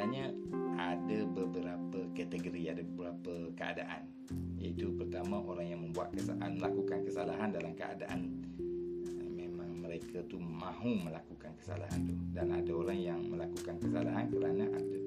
sebenarnya 0.01 0.33
ada 0.81 1.19
beberapa 1.29 1.99
kategori, 2.17 2.73
ada 2.73 2.81
beberapa 2.81 3.53
keadaan. 3.53 4.09
Iaitu 4.57 4.97
pertama 4.97 5.45
orang 5.45 5.69
yang 5.69 5.81
membuat 5.85 6.09
kesalahan 6.17 6.57
melakukan 6.57 7.05
kesalahan 7.05 7.49
dalam 7.53 7.77
keadaan. 7.77 8.19
Memang 9.37 9.77
mereka 9.77 10.25
tu 10.25 10.41
mahu 10.41 11.05
melakukan 11.05 11.53
kesalahan 11.53 12.01
tu. 12.01 12.17
Dan 12.33 12.49
ada 12.49 12.71
orang 12.73 12.97
yang 12.97 13.21
melakukan 13.29 13.77
kesalahan 13.77 14.25
kerana 14.33 14.65
ada 14.73 14.99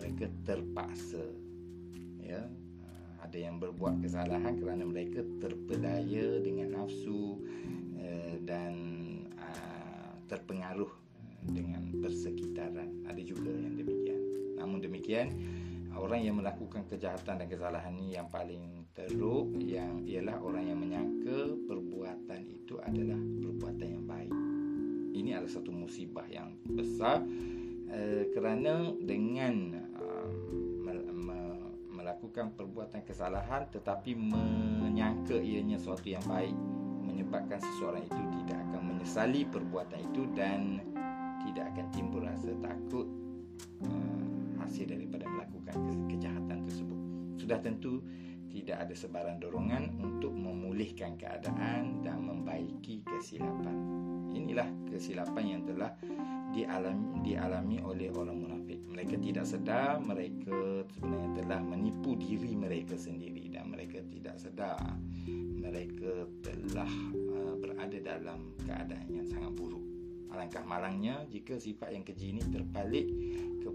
mereka 0.00 0.24
terpaksa 0.48 1.28
ya. 2.24 2.40
Ada 3.20 3.36
yang 3.36 3.60
berbuat 3.60 4.00
kesalahan 4.00 4.56
kerana 4.56 4.88
mereka 4.88 5.20
terpedaya 5.44 6.40
dengan 6.40 6.80
nafsu 6.80 7.36
eh, 8.00 8.40
dan 8.48 8.72
terpengaruh 10.24 10.88
dengan 11.50 11.90
persekitaran. 11.98 13.02
Ada 13.10 13.22
juga 13.22 13.50
yang 13.50 13.74
demikian 13.74 14.01
namun 14.62 14.78
demikian 14.78 15.34
orang 15.98 16.22
yang 16.22 16.38
melakukan 16.38 16.86
kejahatan 16.86 17.42
dan 17.42 17.46
kesalahan 17.50 17.92
ini 17.98 18.14
yang 18.16 18.30
paling 18.30 18.86
teruk 18.94 19.50
yang 19.58 20.06
ialah 20.06 20.38
orang 20.40 20.64
yang 20.70 20.78
menyangka 20.78 21.58
perbuatan 21.68 22.40
itu 22.48 22.78
adalah 22.80 23.18
perbuatan 23.18 23.88
yang 23.88 24.04
baik. 24.06 24.32
Ini 25.12 25.36
adalah 25.36 25.52
satu 25.52 25.68
musibah 25.74 26.24
yang 26.30 26.56
besar 26.64 27.20
uh, 27.92 28.24
kerana 28.32 28.94
dengan 29.02 29.54
uh, 29.98 30.52
melakukan 32.12 32.52
perbuatan 32.58 33.06
kesalahan 33.06 33.68
tetapi 33.70 34.12
menyangka 34.18 35.38
ianya 35.38 35.78
sesuatu 35.78 36.08
yang 36.10 36.24
baik 36.28 36.52
menyebabkan 37.02 37.62
seseorang 37.62 38.02
itu 38.04 38.20
tidak 38.42 38.58
akan 38.68 38.80
menyesali 38.90 39.40
perbuatan 39.46 40.00
itu 40.12 40.22
dan 40.34 40.82
tidak 41.46 41.72
akan 41.72 41.86
timbul 41.94 42.20
rasa 42.20 42.52
takut 42.58 43.06
uh, 43.86 44.41
hasil 44.64 44.90
daripada 44.90 45.26
melakukan 45.26 45.76
kejahatan 46.08 46.58
tersebut. 46.66 47.00
Sudah 47.38 47.58
tentu 47.58 48.02
tidak 48.52 48.84
ada 48.84 48.94
sebarang 48.94 49.40
dorongan 49.40 49.96
untuk 49.98 50.30
memulihkan 50.36 51.16
keadaan 51.16 52.04
dan 52.04 52.20
membaiki 52.20 53.00
kesilapan. 53.02 53.76
Inilah 54.32 54.68
kesilapan 54.92 55.44
yang 55.44 55.62
telah 55.64 55.92
dialami, 56.52 57.24
dialami 57.24 57.76
oleh 57.80 58.12
orang 58.12 58.36
munafik. 58.36 58.80
Mereka 58.92 59.16
tidak 59.24 59.48
sedar 59.48 59.96
mereka 60.04 60.84
sebenarnya 60.92 61.30
telah 61.40 61.60
menipu 61.64 62.12
diri 62.20 62.52
mereka 62.52 62.94
sendiri 62.94 63.48
dan 63.48 63.72
mereka 63.72 64.04
tidak 64.04 64.36
sedar 64.36 65.00
mereka 65.62 66.26
telah 66.42 66.92
uh, 67.32 67.54
berada 67.56 67.98
dalam 68.02 68.52
keadaan 68.66 69.08
yang 69.08 69.24
sangat 69.24 69.54
buruk. 69.54 69.80
Alangkah 70.28 70.64
malangnya 70.68 71.22
jika 71.32 71.56
sifat 71.56 71.94
yang 71.94 72.04
keji 72.04 72.36
ini 72.36 72.42
terbalik 72.50 73.06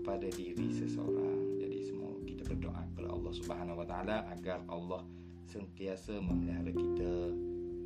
kepada 0.08 0.32
diri 0.40 0.72
seseorang. 0.72 1.60
Jadi 1.60 1.84
semua 1.84 2.16
kita 2.24 2.48
berdoa 2.48 2.80
kepada 2.96 3.12
Allah 3.12 3.34
Subhanahu 3.36 3.84
Wa 3.84 3.88
Taala 3.92 4.18
agar 4.32 4.64
Allah 4.72 5.04
sentiasa 5.44 6.24
memelihara 6.24 6.72
kita 6.72 7.36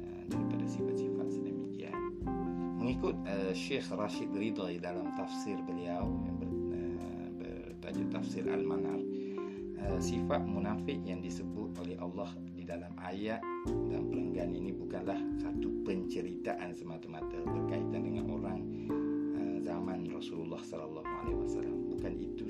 uh, 0.05 0.21
daripada 0.29 0.61
sifat-sifat 0.69 1.27
sedemikian. 1.33 1.97
Mengikut 2.77 3.17
uh, 3.25 3.49
Syekh 3.57 3.89
Rashid 3.89 4.29
Ridha 4.37 4.69
dalam 4.77 5.09
tafsir 5.17 5.57
beliau 5.65 6.13
yang 6.21 6.37
ber, 6.37 6.49
uh, 6.77 7.27
bertajuk 7.41 8.13
tafsir 8.13 8.45
Al-Manar, 8.45 9.01
uh, 9.81 9.97
sifat 9.97 10.45
munafik 10.45 11.01
yang 11.01 11.25
disebut 11.25 11.73
oleh 11.81 11.97
Allah 11.97 12.29
di 12.53 12.61
dalam 12.61 12.93
ayat 13.01 13.41
dan 13.65 14.05
perenggan 14.13 14.53
ini 14.53 14.69
bukanlah 14.69 15.17
satu 15.41 15.73
penceritaan 15.89 16.69
semata-mata 16.69 17.41
berkaitan 17.49 18.05
dengan 18.05 18.29
orang 18.29 18.70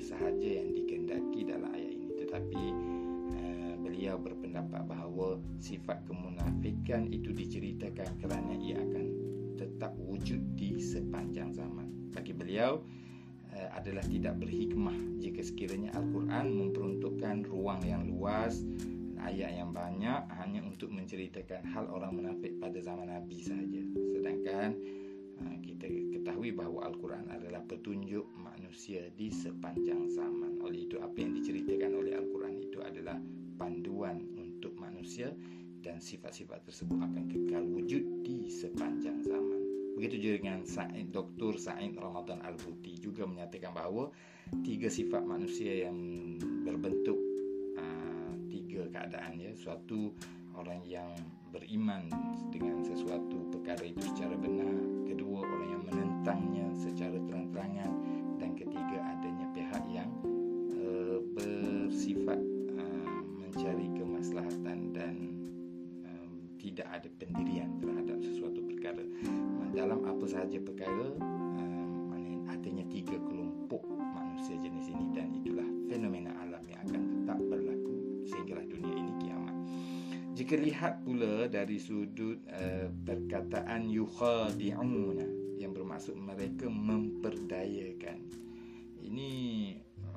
sahaja 0.02 0.48
yang 0.60 0.74
dikehendaki 0.74 1.46
dalam 1.46 1.70
ayat 1.70 1.90
ini 1.94 2.08
tetapi 2.18 2.64
uh, 3.38 3.74
beliau 3.80 4.18
berpendapat 4.18 4.82
bahawa 4.84 5.38
sifat 5.62 6.02
kemunafikan 6.10 7.06
itu 7.08 7.30
diceritakan 7.30 8.10
kerana 8.18 8.52
ia 8.58 8.82
akan 8.82 9.06
tetap 9.54 9.94
wujud 10.00 10.58
di 10.58 10.82
sepanjang 10.82 11.54
zaman. 11.54 12.10
Bagi 12.10 12.34
beliau 12.34 12.82
uh, 13.54 13.68
adalah 13.78 14.02
tidak 14.04 14.42
berhikmah 14.42 14.96
jika 15.22 15.44
sekiranya 15.46 15.94
Al-Quran 15.94 16.46
memperuntukkan 16.50 17.46
ruang 17.46 17.82
yang 17.86 18.10
luas 18.10 18.64
ayat 19.22 19.54
yang 19.54 19.70
banyak 19.70 20.26
hanya 20.42 20.60
untuk 20.66 20.90
menceritakan 20.90 21.62
hal 21.70 21.86
orang 21.94 22.18
munafik 22.18 22.58
pada 22.58 22.82
zaman 22.82 23.06
Nabi 23.06 23.38
saja. 23.38 23.82
Sedangkan 24.18 24.74
kita 25.62 25.86
ketahui 25.88 26.54
bahawa 26.54 26.92
Al-Quran 26.92 27.26
adalah 27.30 27.62
petunjuk 27.66 28.26
manusia 28.38 29.08
di 29.16 29.28
sepanjang 29.30 30.10
zaman. 30.12 30.62
Oleh 30.62 30.86
itu 30.86 30.98
apa 31.02 31.16
yang 31.18 31.34
diceritakan 31.38 31.92
oleh 31.98 32.14
Al-Quran 32.18 32.54
itu 32.60 32.78
adalah 32.82 33.18
panduan 33.58 34.22
untuk 34.38 34.74
manusia 34.78 35.30
dan 35.82 35.98
sifat-sifat 35.98 36.62
tersebut 36.66 36.98
akan 36.98 37.24
kekal 37.26 37.64
wujud 37.66 38.04
di 38.22 38.46
sepanjang 38.46 39.22
zaman. 39.26 39.60
Begitu 39.98 40.16
juga 40.18 40.34
dengan 40.46 40.60
Said, 40.64 41.12
Dr. 41.12 41.58
Said 41.58 41.98
Ramadan 41.98 42.40
Al-Buti 42.46 42.96
juga 43.02 43.28
menyatakan 43.28 43.74
bahawa 43.76 44.08
tiga 44.64 44.88
sifat 44.88 45.26
manusia 45.26 45.86
yang 45.86 45.96
berbentuk 46.64 47.20
keadaan 48.92 49.40
ya 49.40 49.52
suatu 49.56 50.12
orang 50.54 50.84
yang 50.84 51.10
beriman 51.50 52.06
dengan 52.52 52.84
sesuatu 52.84 53.48
perkara 53.50 53.88
itu 53.88 54.04
secara 54.12 54.36
benar 54.36 55.01
yang 56.22 56.38
menentangnya 56.38 56.66
secara 56.78 57.18
terang-terangan 57.26 57.90
dan 58.38 58.50
ketiga 58.54 58.98
adanya 59.10 59.46
pihak 59.50 59.84
yang 59.90 60.10
uh, 60.78 61.18
bersifat 61.34 62.38
uh, 62.78 63.18
mencari 63.42 63.90
kemaslahatan 63.98 64.78
dan 64.94 65.14
uh, 66.06 66.30
tidak 66.62 66.86
ada 66.94 67.08
pendirian 67.18 67.74
terhadap 67.82 68.22
sesuatu 68.22 68.62
perkara 68.62 69.02
dalam 69.74 69.98
apa 70.06 70.24
sahaja 70.30 70.62
perkara 70.62 71.10
uh, 71.18 72.52
adanya 72.54 72.86
tiga 72.86 73.18
kelompok 73.26 73.82
manusia 73.98 74.54
jenis 74.62 74.94
ini 74.94 75.06
dan 75.10 75.26
itulah 75.34 75.66
fenomena 75.90 76.30
alam 76.38 76.62
yang 76.70 76.86
akan 76.86 77.02
tetap 77.18 77.38
berlaku 77.50 77.98
sehinggalah 78.30 78.66
dunia 78.70 78.94
ini 78.94 79.12
kiamat. 79.26 79.54
Jika 80.38 80.54
lihat 80.54 80.94
pula 81.02 81.50
dari 81.50 81.82
sudut 81.82 82.38
uh, 82.46 82.86
perkataan 83.04 83.90
yukhadi'una 83.90 85.41
bermaksud 85.92 86.16
mereka 86.16 86.72
memperdayakan. 86.72 88.24
Ini 89.04 89.30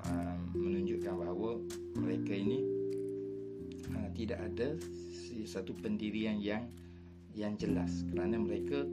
uh, 0.08 0.40
menunjukkan 0.56 1.14
bahawa 1.20 1.60
mereka 2.00 2.32
ini 2.32 2.64
uh, 3.92 4.08
tidak 4.16 4.40
ada 4.40 4.80
satu 5.44 5.76
pendirian 5.76 6.40
yang 6.40 6.72
yang 7.36 7.60
jelas 7.60 8.08
kerana 8.08 8.40
mereka 8.40 8.88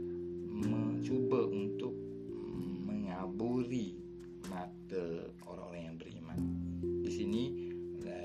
mencuba 0.51 1.47
untuk 1.47 1.95
mengaburi 2.83 3.95
mata 4.51 5.31
orang-orang 5.47 5.87
yang 5.87 5.97
beriman. 6.03 6.39
Di 7.07 7.11
sini 7.15 7.43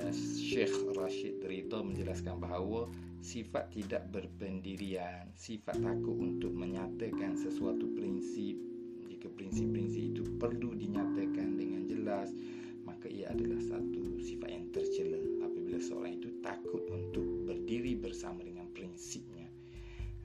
Syekh 0.10 0.98
Rashid 0.98 1.46
Ridha 1.46 1.86
menjelaskan 1.86 2.42
bahawa 2.42 2.90
sifat 3.22 3.74
tidak 3.74 4.08
berpendirian, 4.14 5.30
sifat 5.34 5.78
takut 5.82 6.16
untuk 6.18 6.54
menyatakan 6.54 7.38
sesuatu 7.38 7.90
prinsip. 7.98 8.58
Jika 9.08 9.28
prinsip-prinsip 9.34 10.14
itu 10.14 10.24
perlu 10.38 10.78
dinyatakan 10.78 11.58
dengan 11.58 11.90
jelas 11.90 12.30
maka 12.88 13.12
ia 13.12 13.28
adalah 13.28 13.60
satu 13.60 14.24
sifat 14.24 14.48
yang 14.48 14.66
tercela. 14.72 15.20
Apabila 15.44 15.76
seorang 15.82 16.24
itu 16.24 16.40
takut 16.40 16.88
untuk 16.88 17.26
berdiri 17.44 18.00
bersama 18.00 18.40
dengan 18.46 18.72
prinsipnya 18.72 19.48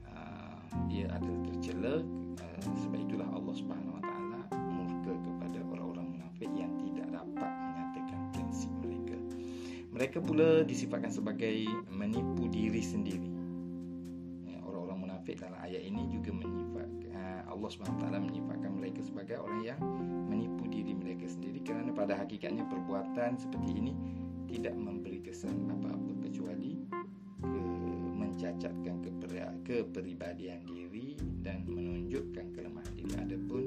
uh, 0.07 0.61
ia 0.89 1.09
adalah 1.11 1.39
tercela 1.51 1.95
uh, 2.39 2.59
sebab 2.85 2.99
itulah 3.03 3.27
Allah 3.33 3.53
Subhanahu 3.57 3.92
mereka 10.03 10.19
pula 10.19 10.67
disifatkan 10.67 11.15
sebagai 11.15 11.63
menipu 11.87 12.51
diri 12.51 12.83
sendiri. 12.83 13.31
Ya, 14.43 14.59
orang-orang 14.67 15.07
munafik 15.07 15.39
dalam 15.39 15.55
ayat 15.63 15.79
ini 15.79 16.11
juga 16.11 16.35
menyifat 16.35 16.91
uh, 17.15 17.41
Allah 17.47 17.69
SWT 17.71 18.03
menyifatkan 18.11 18.83
mereka 18.83 18.99
sebagai 18.99 19.39
orang 19.39 19.63
yang 19.63 19.79
menipu 20.27 20.67
diri 20.67 20.91
mereka 20.91 21.31
sendiri 21.31 21.63
kerana 21.63 21.95
pada 21.95 22.19
hakikatnya 22.19 22.67
perbuatan 22.67 23.39
seperti 23.39 23.79
ini 23.79 23.95
tidak 24.51 24.75
memberi 24.75 25.23
kesan 25.23 25.71
apa-apa 25.71 26.19
kecuali 26.19 26.83
ke 27.39 27.63
mencacatkan 28.19 28.95
kepribadian 29.63 30.67
diri 30.67 31.15
dan 31.39 31.63
menunjukkan 31.63 32.51
kelemahan 32.51 32.91
diri. 32.99 33.15
Adapun 33.23 33.63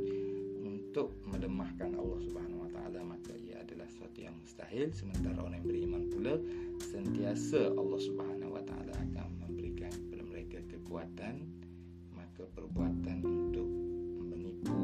untuk 0.68 1.16
melemahkan 1.24 1.96
Allah 1.96 2.20
Subhanahu 2.20 2.68
Wa 2.68 2.70
Taala 2.76 3.00
maka 3.08 3.32
ia 3.40 3.64
adalah 3.64 3.88
sesuatu 3.88 4.20
yang 4.20 4.35
mustahil 4.46 4.94
sementara 4.94 5.42
orang 5.42 5.58
yang 5.58 5.66
beriman 5.66 6.02
pula 6.06 6.38
sentiasa 6.78 7.66
Allah 7.74 7.98
Subhanahu 7.98 8.54
Wa 8.54 8.62
Taala 8.62 8.94
akan 8.94 9.42
memberikan 9.42 9.90
kepada 9.90 10.22
mereka 10.22 10.58
kekuatan 10.70 11.34
maka 12.14 12.46
perbuatan 12.54 13.26
untuk 13.26 13.66
menipu 14.22 14.78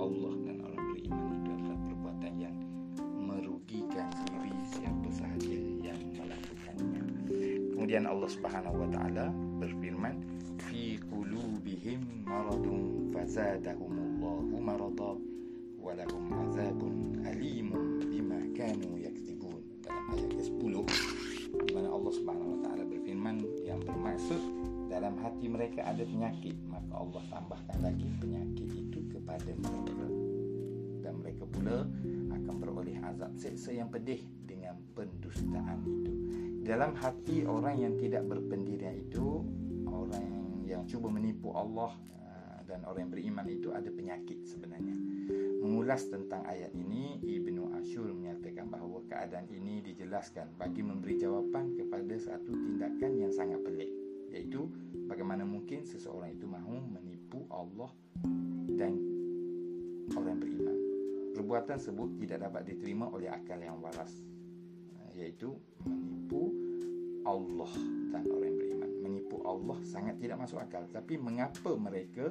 Allah 0.00 0.32
dan 0.48 0.64
orang 0.64 0.84
beriman 0.96 1.28
itu 1.28 1.50
adalah 1.60 1.78
perbuatan 1.84 2.32
yang 2.40 2.56
merugikan 3.20 4.08
diri 4.32 4.56
siapa 4.64 5.08
sahaja 5.12 5.58
yang 5.84 6.00
melakukannya. 6.16 7.02
Kemudian 7.76 8.08
Allah 8.08 8.30
Subhanahu 8.32 8.80
Wa 8.80 8.88
Taala 8.96 9.28
berfirman 9.60 10.24
fi 10.72 10.96
qulubihim 11.04 12.24
maradun 12.24 13.12
fazadahumullahu 13.12 14.56
marada 14.56 15.20
walahum 15.84 16.24
azabun 16.48 17.20
alimun 17.28 17.85
kanu 18.54 19.00
yakzibun 19.00 19.62
dalam 19.82 20.04
ayat 20.14 20.30
ke-10 20.36 20.74
di 21.66 21.70
mana 21.72 21.88
Allah 21.88 22.12
Subhanahu 22.12 22.50
wa 22.56 22.60
taala 22.66 22.84
berfirman 22.84 23.36
yang 23.64 23.80
bermaksud 23.82 24.40
dalam 24.86 25.18
hati 25.18 25.46
mereka 25.50 25.82
ada 25.82 26.02
penyakit 26.06 26.56
maka 26.70 26.92
Allah 26.94 27.22
tambahkan 27.32 27.78
lagi 27.82 28.06
penyakit 28.22 28.68
itu 28.70 28.98
kepada 29.10 29.50
mereka. 29.58 30.06
Dan 31.02 31.12
mereka 31.22 31.44
pula 31.46 31.86
akan 32.34 32.54
beroleh 32.58 32.98
azab 33.02 33.30
seksa 33.38 33.74
yang 33.74 33.90
pedih 33.90 34.22
dengan 34.46 34.78
pendustaan 34.94 35.82
itu. 35.86 36.12
Dalam 36.66 36.98
hati 36.98 37.46
orang 37.46 37.78
yang 37.78 37.94
tidak 37.98 38.26
berpendirian 38.26 39.06
itu 39.06 39.42
orang 39.86 40.26
yang 40.66 40.82
cuba 40.90 41.06
menipu 41.10 41.54
Allah 41.54 41.94
dan 42.66 42.82
orang 42.84 43.08
yang 43.08 43.12
beriman 43.14 43.46
itu 43.46 43.70
ada 43.70 43.88
penyakit 43.88 44.42
sebenarnya. 44.42 44.92
Mengulas 45.62 46.06
tentang 46.10 46.42
ayat 46.46 46.74
ini 46.74 47.22
Ibnu 47.22 47.74
Ashur 47.78 48.10
menyatakan 48.10 48.66
bahawa 48.66 49.02
keadaan 49.06 49.46
ini 49.50 49.82
dijelaskan 49.86 50.58
bagi 50.58 50.82
memberi 50.82 51.16
jawapan 51.16 51.74
kepada 51.78 52.14
satu 52.18 52.50
tindakan 52.50 53.12
yang 53.18 53.32
sangat 53.32 53.62
pelik 53.62 53.90
iaitu 54.34 54.66
bagaimana 55.06 55.46
mungkin 55.46 55.86
seseorang 55.86 56.34
itu 56.34 56.44
mahu 56.50 56.82
menipu 56.90 57.46
Allah 57.48 57.90
dan 58.74 58.98
orang 60.12 60.36
beriman. 60.42 60.76
Perbuatan 61.38 61.78
tersebut 61.78 62.18
tidak 62.18 62.50
dapat 62.50 62.62
diterima 62.66 63.06
oleh 63.08 63.30
akal 63.30 63.58
yang 63.62 63.78
waras 63.78 64.12
iaitu 65.16 65.56
menipu 65.88 66.52
Allah 67.24 67.72
dan 68.12 68.22
orang 68.28 68.54
beriman 68.54 68.90
menipu 69.26 69.42
Allah 69.42 69.78
sangat 69.82 70.22
tidak 70.22 70.38
masuk 70.38 70.62
akal 70.62 70.86
tapi 70.94 71.18
mengapa 71.18 71.74
mereka 71.74 72.30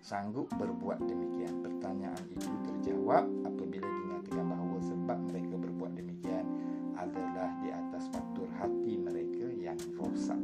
sanggup 0.00 0.48
berbuat 0.56 1.04
demikian. 1.04 1.60
Pertanyaan 1.60 2.24
itu 2.32 2.48
terjawab 2.64 3.28
apabila 3.44 3.84
dinyatakan 3.84 4.44
bahawa 4.48 4.78
sebab 4.80 5.18
mereka 5.28 5.54
berbuat 5.60 5.92
demikian 5.92 6.48
adalah 6.96 7.52
di 7.60 7.68
atas 7.68 8.08
faktor 8.08 8.48
hati 8.56 8.96
mereka 8.96 9.44
yang 9.52 9.76
rosak. 10.00 10.40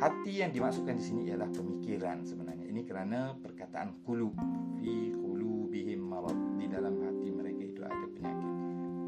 Hati 0.00 0.32
yang 0.40 0.56
dimaksudkan 0.56 0.96
di 0.96 1.04
sini 1.04 1.20
ialah 1.28 1.52
pemikiran 1.52 2.24
sebenarnya. 2.24 2.64
Ini 2.64 2.80
kerana 2.88 3.36
perkataan 3.36 4.00
kulub 4.08 4.32
fi 4.80 5.12
qulubihim 5.12 6.00
marad 6.00 6.36
di 6.56 6.72
dalam 6.72 7.04
hati 7.04 7.28
mereka 7.28 7.62
itu 7.68 7.80
ada 7.84 8.06
penyakit. 8.16 8.52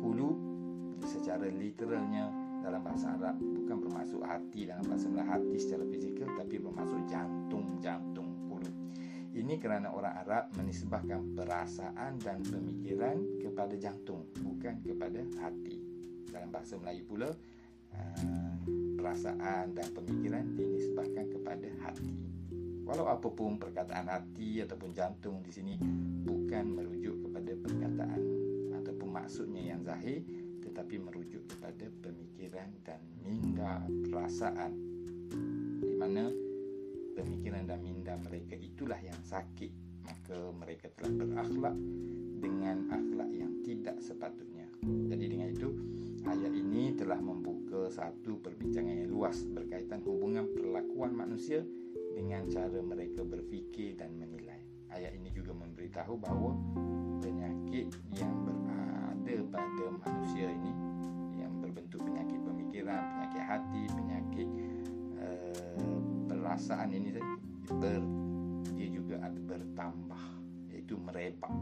Kulub 0.05 0.37
secara 1.09 1.49
literalnya 1.49 2.48
dalam 2.69 2.85
bahasa 2.85 3.17
Arab 3.17 3.41
bukan 3.41 3.77
bermaksud 3.89 4.21
hati 4.21 4.69
dalam 4.69 4.85
bahasa 4.85 5.09
Melayu 5.09 5.29
hati 5.33 5.57
secara 5.57 5.85
fizikal 5.89 6.29
tapi 6.37 6.55
bermaksud 6.61 7.01
jantung-jantung 7.09 8.29
ini 9.39 9.55
kerana 9.63 9.95
orang 9.95 10.19
Arab 10.27 10.45
menisbahkan 10.59 11.39
perasaan 11.39 12.19
dan 12.19 12.43
pemikiran 12.43 13.23
kepada 13.39 13.79
jantung 13.79 14.27
bukan 14.43 14.83
kepada 14.83 15.23
hati. 15.39 15.79
Dalam 16.27 16.51
bahasa 16.51 16.75
Melayu 16.75 17.07
pula 17.07 17.31
uh, 17.95 18.55
perasaan 18.99 19.79
dan 19.79 19.89
pemikiran 19.95 20.43
dinisbahkan 20.59 21.31
kepada 21.31 21.71
hati. 21.87 22.19
Walau 22.83 23.07
apapun 23.07 23.63
perkataan 23.63 24.11
hati 24.11 24.59
ataupun 24.67 24.91
jantung 24.91 25.39
di 25.39 25.55
sini 25.55 25.79
bukan 26.27 26.75
merujuk 26.75 27.31
kepada 27.31 27.53
perkataan 27.63 28.21
ataupun 28.75 29.09
maksudnya 29.13 29.63
yang 29.71 29.81
zahir 29.87 30.27
tetapi 30.79 30.95
merujuk 31.03 31.43
kepada 31.51 31.91
pemikiran 32.07 32.71
dan 32.87 33.03
minda 33.27 33.83
perasaan. 34.07 34.79
Di 35.83 35.91
mana 35.99 36.31
pemikiran 37.19 37.67
dan 37.67 37.83
minda 37.83 38.15
mereka 38.15 38.55
itulah 38.55 39.03
yang 39.03 39.19
sakit 39.27 39.75
maka 40.07 40.39
mereka 40.55 40.87
telah 40.95 41.19
berakhlak 41.19 41.75
dengan 42.39 42.87
akhlak 42.95 43.27
yang 43.35 43.59
tidak 43.67 43.99
sepatutnya. 43.99 44.71
Jadi 44.87 45.25
dengan 45.27 45.51
itu 45.51 45.75
ayat 46.23 46.55
ini 46.55 46.95
telah 46.95 47.19
membuka 47.19 47.91
satu 47.91 48.39
perbincangan 48.39 49.03
yang 49.03 49.11
luas 49.11 49.35
berkaitan 49.51 49.99
hubungan 50.07 50.47
perlakuan 50.55 51.11
manusia 51.11 51.59
dengan 52.15 52.47
cara 52.47 52.79
mereka 52.79 53.27
berfikir 53.27 53.99
dan 53.99 54.15
menilai. 54.15 54.63
Ayat 54.95 55.11
ini 55.19 55.35
juga 55.35 55.59
memberitahu 55.59 56.23
bahawa 56.23 56.55
penyakit 57.19 57.91
yang 58.15 58.31
berada 58.47 58.68
pada 59.59 59.85
manusia 60.07 60.47
ini 60.47 60.73
yang 61.43 61.51
berbentuk 61.59 61.99
penyakit 62.07 62.39
pemikiran 62.47 63.03
penyakit 63.03 63.43
hati 63.43 63.83
penyakit 63.91 64.49
perasaan 66.49 66.91
ini 66.97 67.13
ber, 67.77 68.01
dia 68.73 68.89
juga 68.89 69.21
ada 69.21 69.37
bertambah 69.37 70.25
iaitu 70.73 70.97
merebak 70.97 71.53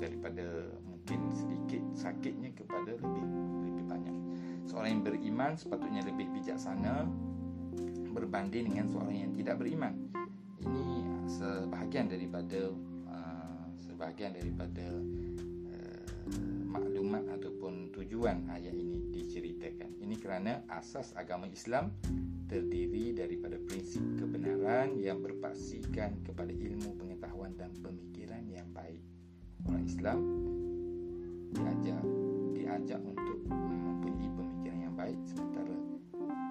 daripada 0.00 0.72
mungkin 0.88 1.20
sedikit 1.36 1.82
sakitnya 1.92 2.50
kepada 2.56 2.96
lebih 2.96 3.24
lebih 3.68 3.84
banyak. 3.84 4.16
Seorang 4.64 4.88
yang 4.98 5.02
beriman 5.04 5.52
sepatutnya 5.54 6.02
lebih 6.08 6.32
bijaksana 6.32 7.04
berbanding 8.16 8.72
dengan 8.72 8.88
seorang 8.88 9.14
yang 9.14 9.32
tidak 9.36 9.60
beriman. 9.60 9.94
Ini 10.64 10.88
sebahagian 11.28 12.08
daripada 12.08 12.72
uh, 13.12 13.64
sebahagian 13.76 14.32
daripada 14.32 14.86
uh, 14.90 15.25
maklumat 16.80 17.24
ataupun 17.40 17.92
tujuan 17.94 18.48
ayat 18.52 18.74
ini 18.76 19.08
diceritakan 19.12 19.96
ini 20.02 20.16
kerana 20.20 20.62
asas 20.68 21.16
agama 21.16 21.48
Islam 21.48 21.92
terdiri 22.46 23.10
daripada 23.10 23.58
prinsip 23.58 24.02
kebenaran 24.16 24.94
yang 25.02 25.18
berpaksikan 25.18 26.22
kepada 26.22 26.54
ilmu 26.54 26.94
pengetahuan 26.94 27.52
dan 27.58 27.74
pemikiran 27.82 28.46
yang 28.46 28.70
baik. 28.70 29.02
Orang 29.66 29.82
Islam 29.82 30.18
diajar 31.50 32.02
diajak 32.54 33.00
untuk 33.02 33.38
mempunyai 33.50 34.30
pemikiran 34.30 34.78
yang 34.78 34.94
baik 34.94 35.18
sementara 35.26 35.74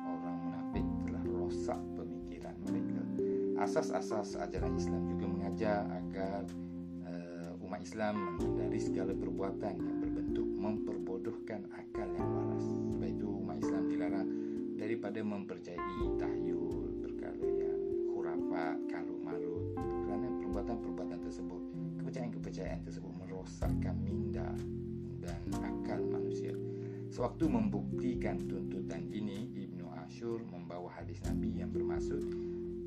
orang 0.03 0.35
munafik 0.43 0.85
telah 1.07 1.23
rosak 1.31 1.79
pemikiran 1.95 2.55
mereka. 2.67 3.01
Asas-asas 3.55 4.35
ajaran 4.35 4.75
Islam 4.75 5.07
juga 5.07 5.25
mengajar 5.31 5.79
agar 5.95 6.43
uh, 7.07 7.63
umat 7.63 7.79
Islam 7.79 8.19
menghindari 8.19 8.79
segala 8.83 9.15
perbuatan 9.15 9.75
yang 9.79 9.94
memperbodohkan 10.65 11.69
akal 11.77 12.09
yang 12.17 12.29
waras. 12.33 12.65
Sebab 12.65 13.05
itu 13.05 13.27
umat 13.29 13.61
Islam 13.61 13.83
dilarang 13.85 14.29
daripada 14.73 15.19
mempercayai 15.21 16.05
tahyul 16.17 16.89
perkara 17.05 17.45
yang 17.45 17.81
khurafat, 18.09 18.77
karut 18.89 19.19
marut. 19.21 19.63
Kerana 19.77 20.27
perbuatan-perbuatan 20.41 21.19
tersebut 21.21 21.61
kepercayaan-kepercayaan 22.01 22.81
tersebut 22.81 23.13
merosakkan 23.21 23.95
minda 24.01 24.49
dan 25.21 25.41
akal 25.61 26.01
manusia. 26.09 26.57
Sewaktu 27.13 27.45
membuktikan 27.45 28.41
tuntutan 28.49 29.05
ini 29.13 29.47
Ibnu 29.53 29.85
Ashur 30.03 30.41
membawa 30.49 30.89
hadis 30.89 31.21
Nabi 31.23 31.53
yang 31.61 31.69
bermaksud 31.69 32.21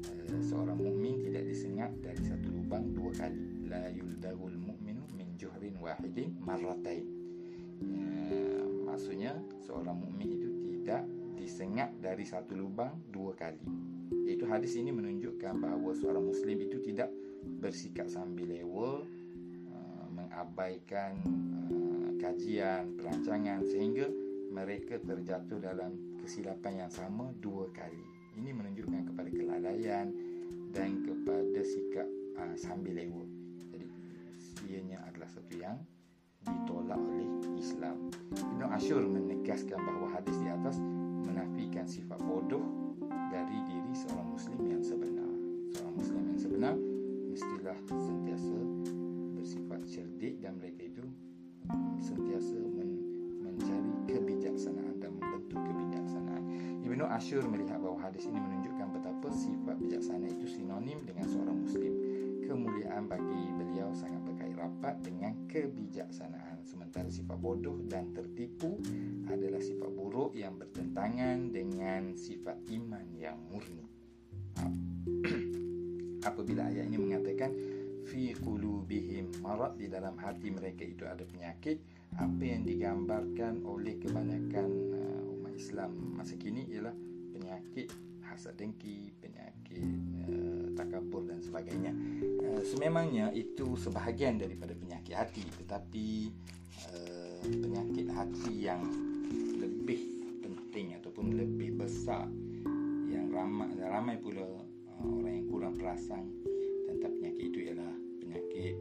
uh, 0.04 0.42
seorang 0.42 0.76
mukmin 0.82 1.22
tidak 1.22 1.46
disengat 1.46 1.94
dari 2.02 2.20
satu 2.26 2.50
lubang 2.50 2.90
dua 2.92 3.14
kali. 3.14 3.70
La 3.70 3.88
yuldagul 3.94 4.52
mu'minu 4.58 5.06
min 5.16 5.32
juhrin 5.40 5.78
wahidin 5.80 6.36
marratain 6.42 7.17
uh, 7.82 8.66
maksudnya 8.88 9.36
seorang 9.64 9.98
mukmin 9.98 10.34
itu 10.34 10.48
tidak 10.68 11.04
disengat 11.38 11.94
dari 12.02 12.26
satu 12.26 12.52
lubang 12.58 12.92
dua 13.08 13.32
kali. 13.32 13.62
Iaitu 14.28 14.44
hadis 14.44 14.76
ini 14.76 14.92
menunjukkan 14.92 15.56
bahawa 15.56 15.96
seorang 15.96 16.24
Muslim 16.28 16.60
itu 16.60 16.82
tidak 16.84 17.08
bersikap 17.62 18.10
sambil 18.10 18.50
lewa, 18.50 19.00
uh, 19.72 20.06
mengabaikan 20.12 21.16
uh, 21.72 22.10
kajian, 22.20 22.92
perancangan 22.98 23.64
sehingga 23.64 24.10
mereka 24.52 25.00
terjatuh 25.00 25.60
dalam 25.60 26.20
kesilapan 26.20 26.84
yang 26.84 26.92
sama 26.92 27.32
dua 27.40 27.70
kali. 27.72 28.02
Ini 28.36 28.50
menunjukkan 28.54 29.12
kepada 29.12 29.30
kelalaian 29.32 30.06
dan 30.74 31.02
kepada 31.06 31.60
sikap 31.64 32.08
uh, 32.36 32.54
sambil 32.58 32.96
lewa. 32.98 33.24
Jadi 33.72 33.86
ianya 34.68 35.00
adalah 35.08 35.28
satu 35.32 35.54
yang 35.56 35.80
ditolak 36.46 36.98
oleh 36.98 37.28
Islam. 37.58 38.10
Ibn 38.34 38.62
Ashur 38.70 39.02
menegaskan 39.02 39.78
bahawa 39.82 40.20
hadis 40.20 40.36
di 40.38 40.46
atas 40.46 40.78
menafikan 41.26 41.86
sifat 41.88 42.20
bodoh 42.22 42.62
dari 43.34 43.58
diri 43.66 43.92
seorang 43.94 44.28
Muslim 44.30 44.60
yang 44.68 44.82
sebenar. 44.82 45.32
Seorang 45.74 45.94
Muslim 45.98 46.22
yang 46.30 46.40
sebenar 46.40 46.74
mestilah 47.28 47.78
sentiasa 47.90 48.56
bersifat 49.34 49.80
cerdik 49.88 50.38
dan 50.38 50.58
mereka 50.58 50.86
itu 50.86 51.04
sentiasa 51.98 52.56
men- 52.56 53.02
mencari 53.42 53.92
kebijaksanaan 54.06 55.02
dan 55.02 55.18
membentuk 55.18 55.58
kebijaksanaan. 55.58 56.42
Ibnu 56.86 57.04
Ashur 57.10 57.42
melihat 57.50 57.82
bahawa 57.82 58.08
hadis 58.08 58.30
ini 58.30 58.38
menunjukkan 58.38 58.88
betapa 58.94 59.28
sifat 59.34 59.76
bijaksana 59.82 60.30
itu 60.30 60.46
sinonim 60.46 61.02
dengan 61.02 61.26
seorang 61.26 61.58
muslim. 61.58 61.92
Kemuliaan 62.48 63.10
bagi 63.10 63.42
beliau 63.60 63.92
sangat 63.92 64.24
berkait 64.24 64.37
rapat 64.58 64.98
dengan 65.06 65.46
kebijaksanaan. 65.46 66.66
Sementara 66.66 67.06
sifat 67.06 67.38
bodoh 67.38 67.78
dan 67.86 68.10
tertipu 68.10 68.82
adalah 69.30 69.62
sifat 69.62 69.90
buruk 69.94 70.34
yang 70.34 70.58
bertentangan 70.58 71.54
dengan 71.54 72.18
sifat 72.18 72.58
iman 72.74 73.06
yang 73.14 73.38
murni. 73.48 73.86
Apabila 76.28 76.66
ayat 76.66 76.90
ini 76.90 76.98
mengatakan 76.98 77.54
fi 78.08 78.34
qulubihim 78.34 79.30
marad 79.44 79.78
di 79.78 79.86
dalam 79.86 80.18
hati 80.18 80.50
mereka 80.50 80.82
itu 80.82 81.04
ada 81.04 81.22
penyakit 81.22 81.78
apa 82.16 82.40
yang 82.40 82.64
digambarkan 82.64 83.62
oleh 83.68 84.00
kebanyakan 84.00 84.68
uh, 84.96 85.34
umat 85.38 85.52
Islam 85.54 86.16
masa 86.16 86.34
kini 86.40 86.64
ialah 86.72 86.96
penyakit 87.36 87.92
hasad 88.24 88.56
dengki 88.56 89.12
penyakit 89.20 89.84
uh, 90.24 90.57
takabur 90.78 91.26
dan 91.26 91.42
sebagainya. 91.42 91.90
Uh, 92.38 92.62
sememangnya 92.62 93.34
itu 93.34 93.74
sebahagian 93.74 94.38
daripada 94.38 94.78
penyakit 94.78 95.18
hati 95.18 95.42
tetapi 95.58 96.30
uh, 96.94 97.42
penyakit 97.42 98.06
hati 98.14 98.52
yang 98.54 98.86
lebih 99.58 99.98
penting 100.38 100.94
ataupun 101.02 101.34
lebih 101.34 101.74
besar 101.74 102.30
yang 103.10 103.26
ramai 103.34 103.74
ramai 103.82 104.14
pula 104.22 104.46
uh, 104.46 105.18
orang 105.18 105.42
yang 105.42 105.46
kurang 105.50 105.74
perasan 105.74 106.30
tentang 106.86 107.12
penyakit 107.18 107.42
itu 107.50 107.58
ialah 107.66 107.92
penyakit 108.22 108.74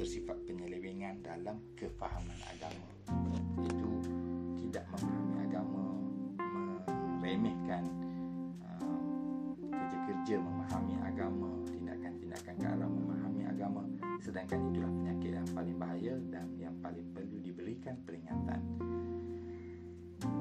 bersifat 0.00 0.40
penyelewengan 0.48 1.20
dalam 1.20 1.60
kefahaman 1.76 2.40
agama. 2.48 2.88
Itu 3.68 3.88
tidak 4.64 4.88
memahami 4.96 5.36
agama 5.44 5.82
meremehkan 7.20 8.09
kerja-kerja 10.30 10.46
memahami 10.46 10.94
agama 11.02 11.50
tindakan-tindakan 11.74 12.54
ke 12.54 12.66
arah 12.70 12.86
memahami 12.86 13.42
agama 13.50 13.82
sedangkan 14.22 14.62
itulah 14.70 14.86
penyakit 14.86 15.30
yang 15.34 15.48
paling 15.50 15.74
bahaya 15.74 16.14
dan 16.30 16.46
yang 16.54 16.74
paling 16.78 17.02
perlu 17.10 17.42
diberikan 17.42 17.98
peringatan 18.06 18.62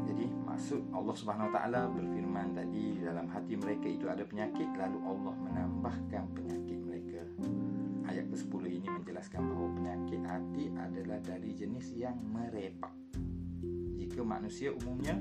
jadi 0.05 0.29
maksud 0.45 0.93
Allah 0.93 1.15
Subhanahu 1.17 1.49
Wa 1.49 1.53
Taala 1.57 1.81
berfirman 1.89 2.53
tadi 2.53 3.01
dalam 3.01 3.33
hati 3.33 3.57
mereka 3.57 3.89
itu 3.89 4.05
ada 4.05 4.21
penyakit 4.21 4.69
lalu 4.77 4.99
Allah 5.09 5.33
menambahkan 5.49 6.23
penyakit 6.37 6.77
mereka. 6.83 7.23
Ayat 8.11 8.27
ke-10 8.27 8.63
ini 8.67 8.87
menjelaskan 8.91 9.41
bahawa 9.47 9.69
penyakit 9.79 10.21
hati 10.27 10.65
adalah 10.75 11.19
dari 11.23 11.55
jenis 11.55 11.95
yang 11.95 12.19
merepak. 12.27 12.91
Jika 14.09 14.25
manusia 14.25 14.73
umumnya 14.73 15.13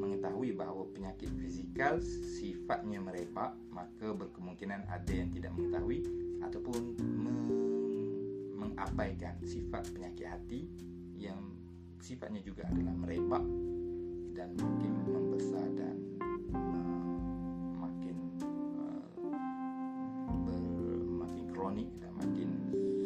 mengetahui 0.00 0.56
bahawa 0.56 0.88
penyakit 0.96 1.28
fizikal 1.36 2.00
sifatnya 2.00 2.96
merepak, 2.96 3.52
maka 3.68 4.16
berkemungkinan 4.16 4.88
ada 4.88 5.12
yang 5.12 5.28
tidak 5.28 5.52
mengetahui 5.52 6.00
ataupun 6.40 6.96
mengabaikan 8.56 9.36
sifat 9.44 9.92
penyakit 9.92 10.24
hati 10.24 10.60
yang 11.20 11.52
sifatnya 12.00 12.40
juga 12.40 12.64
adalah 12.64 12.96
merepak 12.96 13.44
dan 14.32 14.56
makin 14.56 14.92
membesar 15.04 15.68
dan 15.76 15.96
makin 17.76 18.16
uh, 18.80 19.04
ber, 20.48 20.64
makin 21.28 21.44
kronik 21.52 21.88
dan 22.00 22.12
makin 22.16 22.48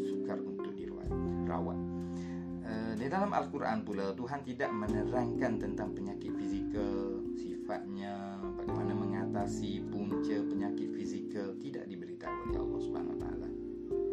sukar 0.07 0.39
untuk 0.39 0.71
dirawat. 0.79 1.84
Di 2.95 3.11
dalam 3.11 3.35
Al-Quran 3.35 3.83
pula 3.83 4.15
Tuhan 4.15 4.47
tidak 4.47 4.71
menerangkan 4.71 5.59
tentang 5.59 5.91
penyakit 5.99 6.31
fizikal, 6.31 7.27
sifatnya, 7.35 8.39
bagaimana 8.55 8.95
mengatasi 8.95 9.83
punca 9.91 10.39
penyakit 10.47 10.95
fizikal 10.95 11.59
tidak 11.59 11.91
diberitahu 11.91 12.55
oleh 12.55 12.61
Allah 12.63 12.81
Subhanahu 12.87 13.19
Taala. 13.19 13.49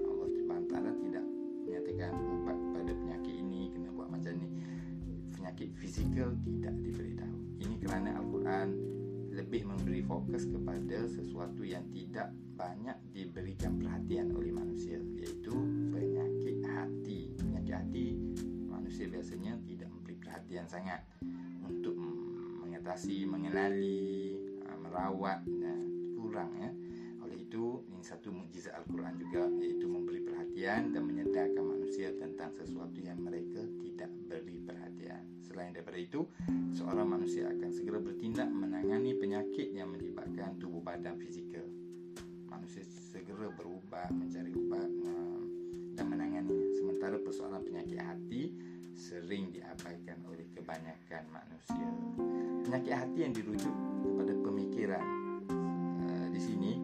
Allah 0.09 0.29
Subhanahu 0.33 0.67
Taala 0.67 0.91
tidak 0.97 1.25
menyatakan 1.61 2.11
ubat 2.25 2.57
pada 2.73 2.91
penyakit 2.97 3.35
ini 3.37 3.61
kena 3.69 3.89
buat 3.93 4.09
macam 4.09 4.33
ni. 4.33 4.49
Penyakit 5.29 5.69
fizikal 5.77 6.33
tidak 6.41 6.75
diberitahu. 6.81 7.37
Ini 7.61 7.75
kerana 7.85 8.17
Al-Quran 8.17 8.67
lebih 9.31 9.61
memberi 9.71 10.01
fokus 10.03 10.43
kepada 10.49 11.07
sesuatu 11.07 11.63
yang 11.63 11.85
tidak 11.93 12.33
banyak 12.59 12.97
diberikan 13.15 13.79
perhatian 13.79 14.35
oleh 14.35 14.51
manusia 14.51 14.99
iaitu 15.15 15.53
penyakit 15.93 16.10
biasanya 19.31 19.63
tidak 19.63 19.87
memberi 19.95 20.15
perhatian 20.19 20.67
sangat 20.67 20.99
untuk 21.63 21.95
mengatasi, 22.67 23.23
mengenali, 23.23 24.35
merawat 24.83 25.47
kurang 26.19 26.51
ya. 26.59 26.67
Oleh 27.23 27.47
itu 27.47 27.79
ini 27.87 28.03
satu 28.03 28.27
mukjizat 28.35 28.75
Al-Quran 28.75 29.15
juga 29.15 29.47
iaitu 29.55 29.87
memberi 29.87 30.19
perhatian 30.19 30.91
dan 30.91 31.07
menyedarkan 31.07 31.63
manusia 31.63 32.11
tentang 32.19 32.51
sesuatu 32.59 32.99
yang 32.99 33.23
mereka 33.23 33.63
tidak 33.79 34.11
beri 34.27 34.59
perhatian. 34.67 35.23
Selain 35.39 35.71
daripada 35.71 35.95
itu, 35.95 36.27
seorang 36.75 37.07
manusia 37.07 37.47
akan 37.47 37.71
segera 37.71 38.03
bertindak 38.03 38.51
menangani 38.51 39.15
penyakit 39.15 39.71
yang 39.71 39.95
melibatkan 39.95 40.59
tubuh 40.59 40.83
badan 40.83 41.15
fizikal. 41.23 41.63
Manusia 42.51 42.83
segera 43.15 43.47
berubah 43.55 44.11
mencari 44.11 44.51
ubat 44.51 44.91
dan 45.95 46.05
menanganinya. 46.11 46.67
Sementara 46.75 47.15
persoalan 47.15 47.63
penyakit 47.63 47.95
hati 47.95 48.43
sering 49.01 49.49
diabaikan 49.49 50.21
oleh 50.29 50.45
kebanyakan 50.53 51.25
manusia. 51.33 51.89
Penyakit 52.61 52.93
hati 52.93 53.25
yang 53.25 53.33
dirujuk 53.33 53.73
kepada 54.05 54.33
pemikiran 54.37 55.05
uh, 56.05 56.27
di 56.29 56.37
sini 56.37 56.77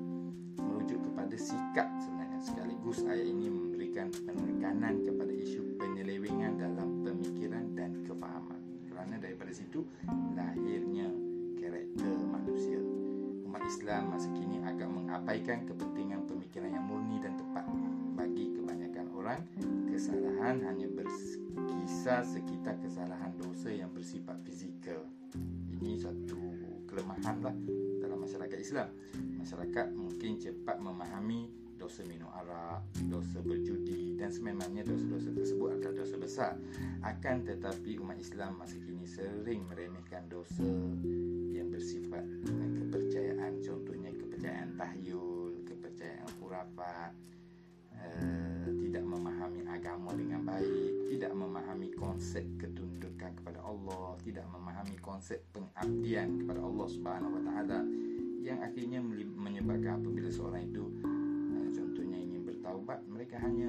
merujuk 0.58 0.98
kepada 1.06 1.38
sikap 1.38 1.86
sebenarnya 2.02 2.42
sekaligus 2.42 3.06
ayat 3.06 3.22
ini 3.22 3.54
memberikan 3.54 4.10
penekanan 4.10 5.06
kepada 5.06 5.30
isu 5.30 5.78
penyelewengan 5.78 6.58
dalam 6.58 7.06
pemikiran 7.06 7.78
dan 7.78 7.94
kefahaman. 8.02 8.66
Kerana 8.90 9.22
daripada 9.22 9.54
situ 9.54 9.86
lahirnya 10.34 11.14
karakter 11.62 12.18
manusia. 12.26 12.82
Umat 13.48 13.64
Islam 13.64 14.12
masa 14.12 14.28
kini 14.36 14.60
agak 14.60 14.92
mengabaikan 14.92 15.64
kepentingan 15.64 16.28
pemikiran 16.28 16.68
yang 16.68 16.84
murni 16.84 17.24
dan 17.24 17.40
tepat. 17.40 17.64
Bagi 18.20 18.52
kebanyakan 18.60 19.08
orang, 19.16 19.40
kesalahan 19.88 20.60
hanya 20.68 20.92
berkisar 20.92 22.28
sekitar 22.28 22.76
kesalahan 22.84 23.32
dosa 23.40 23.72
yang 23.72 23.88
bersifat 23.96 24.36
fizikal. 24.44 25.00
Ini 25.80 25.96
satu 25.96 26.36
kelemahan 26.92 27.40
lah 27.40 27.56
dalam 28.04 28.20
masyarakat 28.28 28.60
Islam. 28.60 28.92
Masyarakat 29.16 29.96
mungkin 29.96 30.44
cepat 30.44 30.84
memahami 30.84 31.48
dosa 31.80 32.04
minum 32.04 32.28
arak, 32.44 32.84
dosa 33.08 33.40
berjudi 33.48 34.20
dan 34.20 34.28
sememangnya 34.28 34.84
dosa-dosa 34.84 35.32
tersebut 35.32 35.70
adalah 35.80 35.96
dosa 36.04 36.16
besar. 36.20 36.54
Akan 37.00 37.48
tetapi 37.48 37.96
umat 38.04 38.20
Islam 38.20 38.60
masa 38.60 38.76
kini 38.84 39.08
sering 39.08 39.64
meremehkan 39.72 40.28
dosa 40.28 40.68
yang 41.56 41.72
bersifat 41.72 42.26
kepercayaan. 43.48 43.64
Contohnya 43.64 44.12
kepercayaan 44.12 44.70
tahyul, 44.76 45.54
kepercayaan 45.64 46.30
khurafat, 46.40 47.12
uh, 47.96 48.68
tidak 48.84 49.04
memahami 49.04 49.62
agama 49.68 50.12
dengan 50.16 50.42
baik, 50.44 50.92
tidak 51.16 51.32
memahami 51.32 51.90
konsep 51.96 52.44
ketundukan 52.60 53.32
kepada 53.40 53.60
Allah, 53.64 54.20
tidak 54.24 54.46
memahami 54.52 54.98
konsep 55.00 55.40
pengabdian 55.56 56.44
kepada 56.44 56.60
Allah 56.60 56.88
Subhanahu 56.92 57.36
Wa 57.40 57.44
Taala 57.48 57.80
yang 58.44 58.60
akhirnya 58.64 59.04
menyebabkan 59.36 60.00
apabila 60.00 60.32
seorang 60.32 60.72
itu 60.72 60.88
contohnya 61.76 62.16
ingin 62.16 62.48
bertaubat 62.48 63.04
mereka 63.12 63.44
hanya 63.44 63.68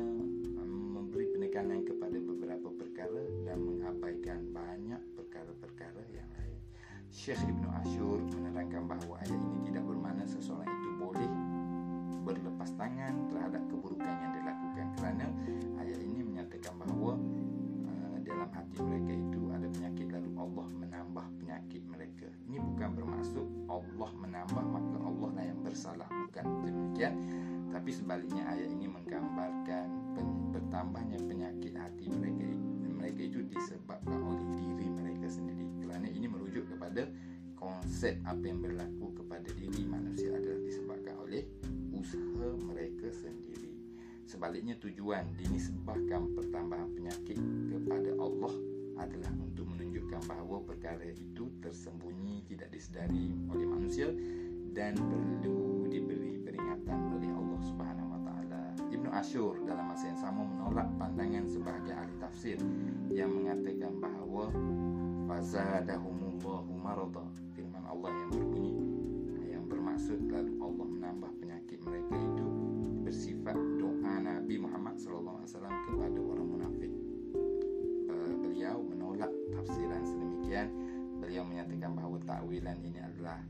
memberi 0.71 1.35
penekanan 1.35 1.83
kepada 1.83 2.15
beberapa 2.15 2.71
perkara 2.79 3.27
dan 3.43 3.59
mengabaikan 3.59 4.39
banyak 4.55 5.03
perkara-perkara 5.19 6.03
yang 6.15 6.31
Syekh 7.19 7.51
Ibn 7.51 7.67
Ashur 7.83 8.23
menerangkan 8.31 8.87
bahawa 8.87 9.19
ayat 9.27 9.35
ini 9.43 9.59
tidak 9.67 9.91
bermakna 9.91 10.23
seseorang 10.23 10.71
itu 10.71 10.91
boleh 11.03 11.31
berlepas 12.23 12.71
tangan 12.79 13.27
terhadap 13.27 13.59
keburukan 13.67 14.15
yang 14.23 14.33
dilakukan 14.39 14.87
kerana 14.95 15.27
ayat 15.83 15.99
ini 15.99 16.23
menyatakan 16.23 16.79
bahawa 16.79 17.19
uh, 17.91 18.17
dalam 18.23 18.47
hati 18.55 18.79
mereka 18.87 19.13
itu 19.19 19.41
ada 19.51 19.67
penyakit 19.67 20.07
lalu 20.15 20.31
Allah 20.39 20.67
menambah 20.79 21.27
penyakit 21.43 21.83
mereka. 21.91 22.31
Ini 22.47 22.59
bukan 22.63 22.89
bermaksud 22.95 23.47
Allah 23.67 24.11
menambah 24.15 24.65
maka 24.71 24.97
Allah 25.03 25.31
lah 25.35 25.45
yang 25.51 25.61
bersalah. 25.67 26.07
Bukan 26.07 26.45
demikian. 26.71 27.15
Tapi 27.75 27.91
sebaliknya 27.91 28.47
ayat 28.47 28.71
ini 28.71 28.87
menggambarkan 28.87 30.15
pen- 30.15 30.55
bertambahnya 30.55 31.19
penyakit 31.27 31.75
hati 31.75 32.07
mereka 32.15 32.47
mereka 32.95 33.21
itu 33.27 33.43
disebabkan 33.51 34.23
oleh 34.23 34.47
diri 34.55 34.87
mereka 34.87 35.27
sendiri. 35.27 35.67
Kerana 35.89 36.05
ini 36.13 36.29
merujuk 36.29 36.69
kepada 36.69 37.09
konsep 37.57 38.21
apa 38.29 38.45
yang 38.45 38.61
berlaku 38.61 39.17
kepada 39.17 39.49
diri 39.57 39.89
manusia 39.89 40.37
adalah 40.37 40.61
disebabkan 40.61 41.17
oleh 41.25 41.49
usaha 41.97 42.53
mereka 42.61 43.09
sendiri. 43.09 43.73
Sebaliknya 44.29 44.77
tujuan 44.77 45.25
dinisbahkan 45.41 46.37
pertambahan 46.37 46.93
penyakit 46.93 47.41
kepada 47.73 48.13
Allah 48.21 48.53
adalah 49.01 49.33
untuk 49.41 49.65
menunjukkan 49.65 50.21
bahawa 50.29 50.61
perkara 50.69 51.09
itu 51.09 51.49
tersembunyi 51.65 52.45
tidak 52.45 52.69
disedari 52.69 53.33
oleh 53.49 53.65
manusia 53.65 54.13
dan 54.77 54.93
perlu 55.01 55.89
diberi 55.89 56.45
peringatan 56.45 57.17
oleh 57.17 57.31
Allah 57.33 57.61
Subhanahu 57.65 58.09
Wa 58.13 58.21
Taala. 58.29 58.63
Ibnu 58.93 59.09
Ashur 59.09 59.65
dalam 59.65 59.89
masa 59.89 60.13
yang 60.13 60.21
sama 60.21 60.45
menolak 60.45 60.93
pandangan 61.01 61.49
sebahagian 61.49 61.97
ahli 61.97 62.15
tafsir 62.21 62.59
yang 63.09 63.33
mengatakan 63.33 63.97
bahawa 63.97 64.53
fazadahumullahu 65.29 66.73
marada. 66.81 67.21
Firman 67.53 67.85
Allah 67.85 68.09
yang 68.17 68.31
berbunyi 68.33 68.73
yang 69.53 69.65
bermaksud 69.69 70.25
lalu 70.33 70.57
Allah 70.57 70.87
menambah 70.89 71.31
penyakit 71.37 71.85
mereka 71.85 72.17
itu 72.17 72.47
bersifat 73.05 73.57
doa 73.77 74.15
Nabi 74.25 74.57
Muhammad 74.57 74.97
sallallahu 74.97 75.45
alaihi 75.45 75.51
wasallam 75.53 75.75
kepada 75.85 76.19
orang 76.25 76.49
munafik. 76.49 76.93
Beliau 78.41 78.77
menolak 78.81 79.33
tafsiran 79.53 80.03
sedemikian. 80.09 80.69
Beliau 81.21 81.45
menyatakan 81.45 81.93
bahawa 81.93 82.17
takwilan 82.25 82.79
ini 82.81 83.01
adalah 83.03 83.43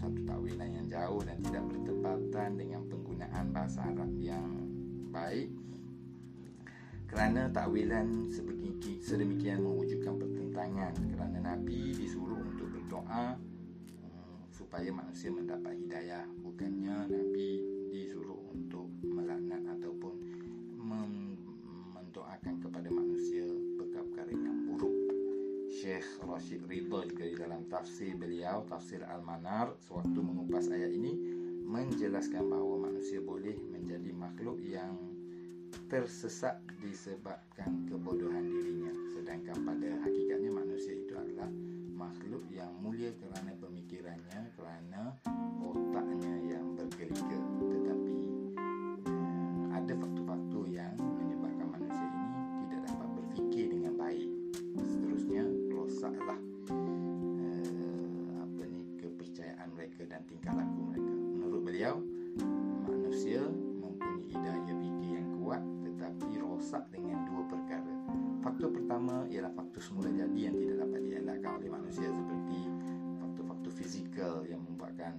satu 0.00 0.22
takwilan 0.24 0.70
yang 0.80 0.86
jauh 0.88 1.20
dan 1.26 1.36
tidak 1.44 1.64
bertepatan 1.68 2.50
dengan 2.56 2.80
penggunaan 2.88 3.44
bahasa 3.52 3.84
Arab 3.84 4.08
yang 4.16 4.48
baik. 5.12 5.50
Kerana 7.08 7.50
takwilan 7.50 8.30
sedemikian 9.02 9.64
mewujudkan 9.64 10.14
pertentangan 10.48 10.96
kerana 11.12 11.38
Nabi 11.44 11.92
disuruh 11.92 12.40
untuk 12.40 12.72
berdoa 12.72 13.36
hmm, 13.36 14.48
supaya 14.48 14.88
manusia 14.88 15.28
mendapat 15.28 15.76
hidayah. 15.76 16.24
Bukannya 16.40 17.04
Nabi 17.04 17.60
disuruh 17.92 18.48
untuk 18.56 18.88
melaknat 19.04 19.60
ataupun 19.76 20.16
mendoakan 20.80 22.64
kepada 22.64 22.88
manusia 22.88 23.44
perkara-perkara 23.76 24.32
yang 24.32 24.72
buruk. 24.72 24.96
Syekh 25.68 26.08
Rashid 26.24 26.64
Ridha 26.64 27.04
juga 27.04 27.24
di 27.28 27.36
dalam 27.36 27.68
tafsir 27.68 28.16
beliau 28.16 28.64
tafsir 28.72 29.04
Al-Manar 29.04 29.76
sewaktu 29.84 30.16
mengupas 30.16 30.72
ayat 30.72 30.96
ini 30.96 31.12
menjelaskan 31.68 32.48
bahawa 32.48 32.88
manusia 32.88 33.20
boleh 33.20 33.52
menjadi 33.68 34.16
makhluk 34.16 34.56
yang 34.64 34.96
tersesat 35.92 36.60
disebabkan 36.80 37.84
kebodohan 37.88 38.44
dirinya. 38.48 38.92
Sedangkan 39.12 39.56
pada 39.64 39.90
makhluk 42.28 42.52
yang 42.52 42.68
mulia 42.84 43.08
kerana 43.16 43.56
pemikirannya 43.56 44.52
kerana 44.52 45.16
yang 74.96 75.16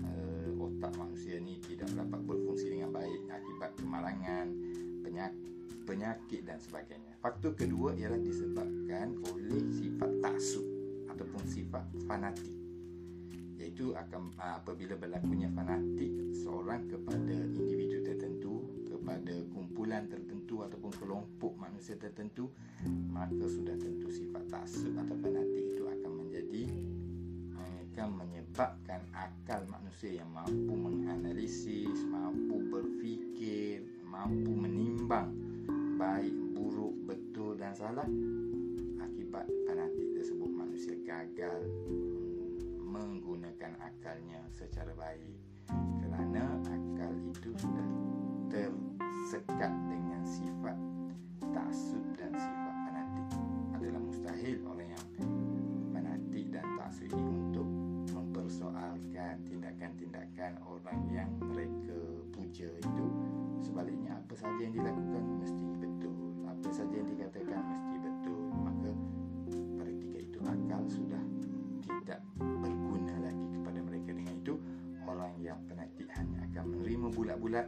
membuatkan 0.00 0.56
uh, 0.56 0.64
otak 0.64 0.92
manusia 0.96 1.36
ni 1.36 1.60
tidak 1.60 1.90
dapat 1.92 2.20
berfungsi 2.24 2.72
dengan 2.72 2.90
baik 2.96 3.20
akibat 3.28 3.70
kemalangan, 3.76 4.46
penyakit, 5.04 5.52
penyakit 5.84 6.40
dan 6.48 6.58
sebagainya. 6.58 7.12
Faktor 7.20 7.52
kedua 7.52 7.92
ialah 7.92 8.18
disebabkan 8.18 9.20
oleh 9.28 9.60
sifat 9.76 10.10
taksub 10.24 10.64
ataupun 11.12 11.42
sifat 11.44 11.84
fanatik 12.08 12.62
iaitu 13.62 13.94
akan 13.94 14.34
uh, 14.42 14.58
apabila 14.58 14.98
berlakunya 14.98 15.46
fanatik 15.54 16.10
seorang 16.34 16.82
kepada 16.90 17.36
individu 17.54 18.02
tertentu 18.02 18.66
kepada 18.90 19.38
kumpulan 19.54 20.10
tertentu 20.10 20.66
ataupun 20.66 20.90
kelompok 20.98 21.54
manusia 21.54 21.94
tertentu 21.94 22.50
maka 23.06 23.46
sudah 23.46 23.78
tentu 23.78 24.10
sifat 24.10 24.50
taksub 24.50 24.90
atau 24.98 25.14
fanatik 25.14 25.78
itu 25.78 25.86
akan 25.86 26.12
menjadi 26.26 26.62
akan 27.92 28.24
menyebabkan 28.24 29.04
akal 29.12 29.68
manusia 29.68 30.24
yang 30.24 30.32
mampu 30.32 30.72
menganalisis, 30.72 31.92
mampu 32.08 32.64
berfikir, 32.72 33.84
mampu 34.00 34.48
menimbang 34.48 35.28
baik, 36.00 36.32
buruk, 36.56 36.96
betul 37.04 37.52
dan 37.52 37.76
salah 37.76 38.08
akibat 38.96 39.44
fanatik 39.68 40.08
tersebut. 40.16 40.48
Manusia 40.48 40.96
gagal 41.04 41.68
menggunakan 42.80 43.76
akalnya 43.76 44.40
secara 44.56 44.96
baik 44.96 45.36
kerana 46.00 46.48
akal 46.64 47.12
itu 47.28 47.52
sudah 47.60 47.88
tersekat 48.48 49.72
dengan 49.92 50.24
sifat 50.24 50.80
taksub 51.52 52.04
dan 52.16 52.32
sifat 52.40 52.51
tindakan-tindakan 60.52 60.56
orang 60.68 61.00
yang 61.12 61.30
mereka 61.40 61.96
puja 62.32 62.68
itu 62.68 63.06
sebaliknya 63.64 64.18
apa 64.20 64.34
saja 64.36 64.60
yang 64.60 64.74
dilakukan 64.76 65.24
mesti 65.40 65.66
betul. 65.80 66.14
Apa 66.48 66.68
saja 66.72 66.94
yang 66.94 67.08
dikatakan 67.08 67.60
mesti 67.62 67.96
betul 68.02 68.40
maka 68.60 68.90
pada 69.80 69.90
ketika 69.92 70.18
itu 70.20 70.38
akal 70.44 70.82
sudah 70.88 71.22
tidak 71.82 72.20
berguna 72.36 73.14
lagi 73.24 73.46
kepada 73.56 73.80
mereka. 73.80 74.10
Dengan 74.12 74.34
itu 74.36 74.54
orang 75.08 75.32
yang 75.40 75.58
fanatik 75.68 76.08
hanya 76.16 76.38
akan 76.52 76.64
menerima 76.76 77.06
bulat-bulat 77.12 77.66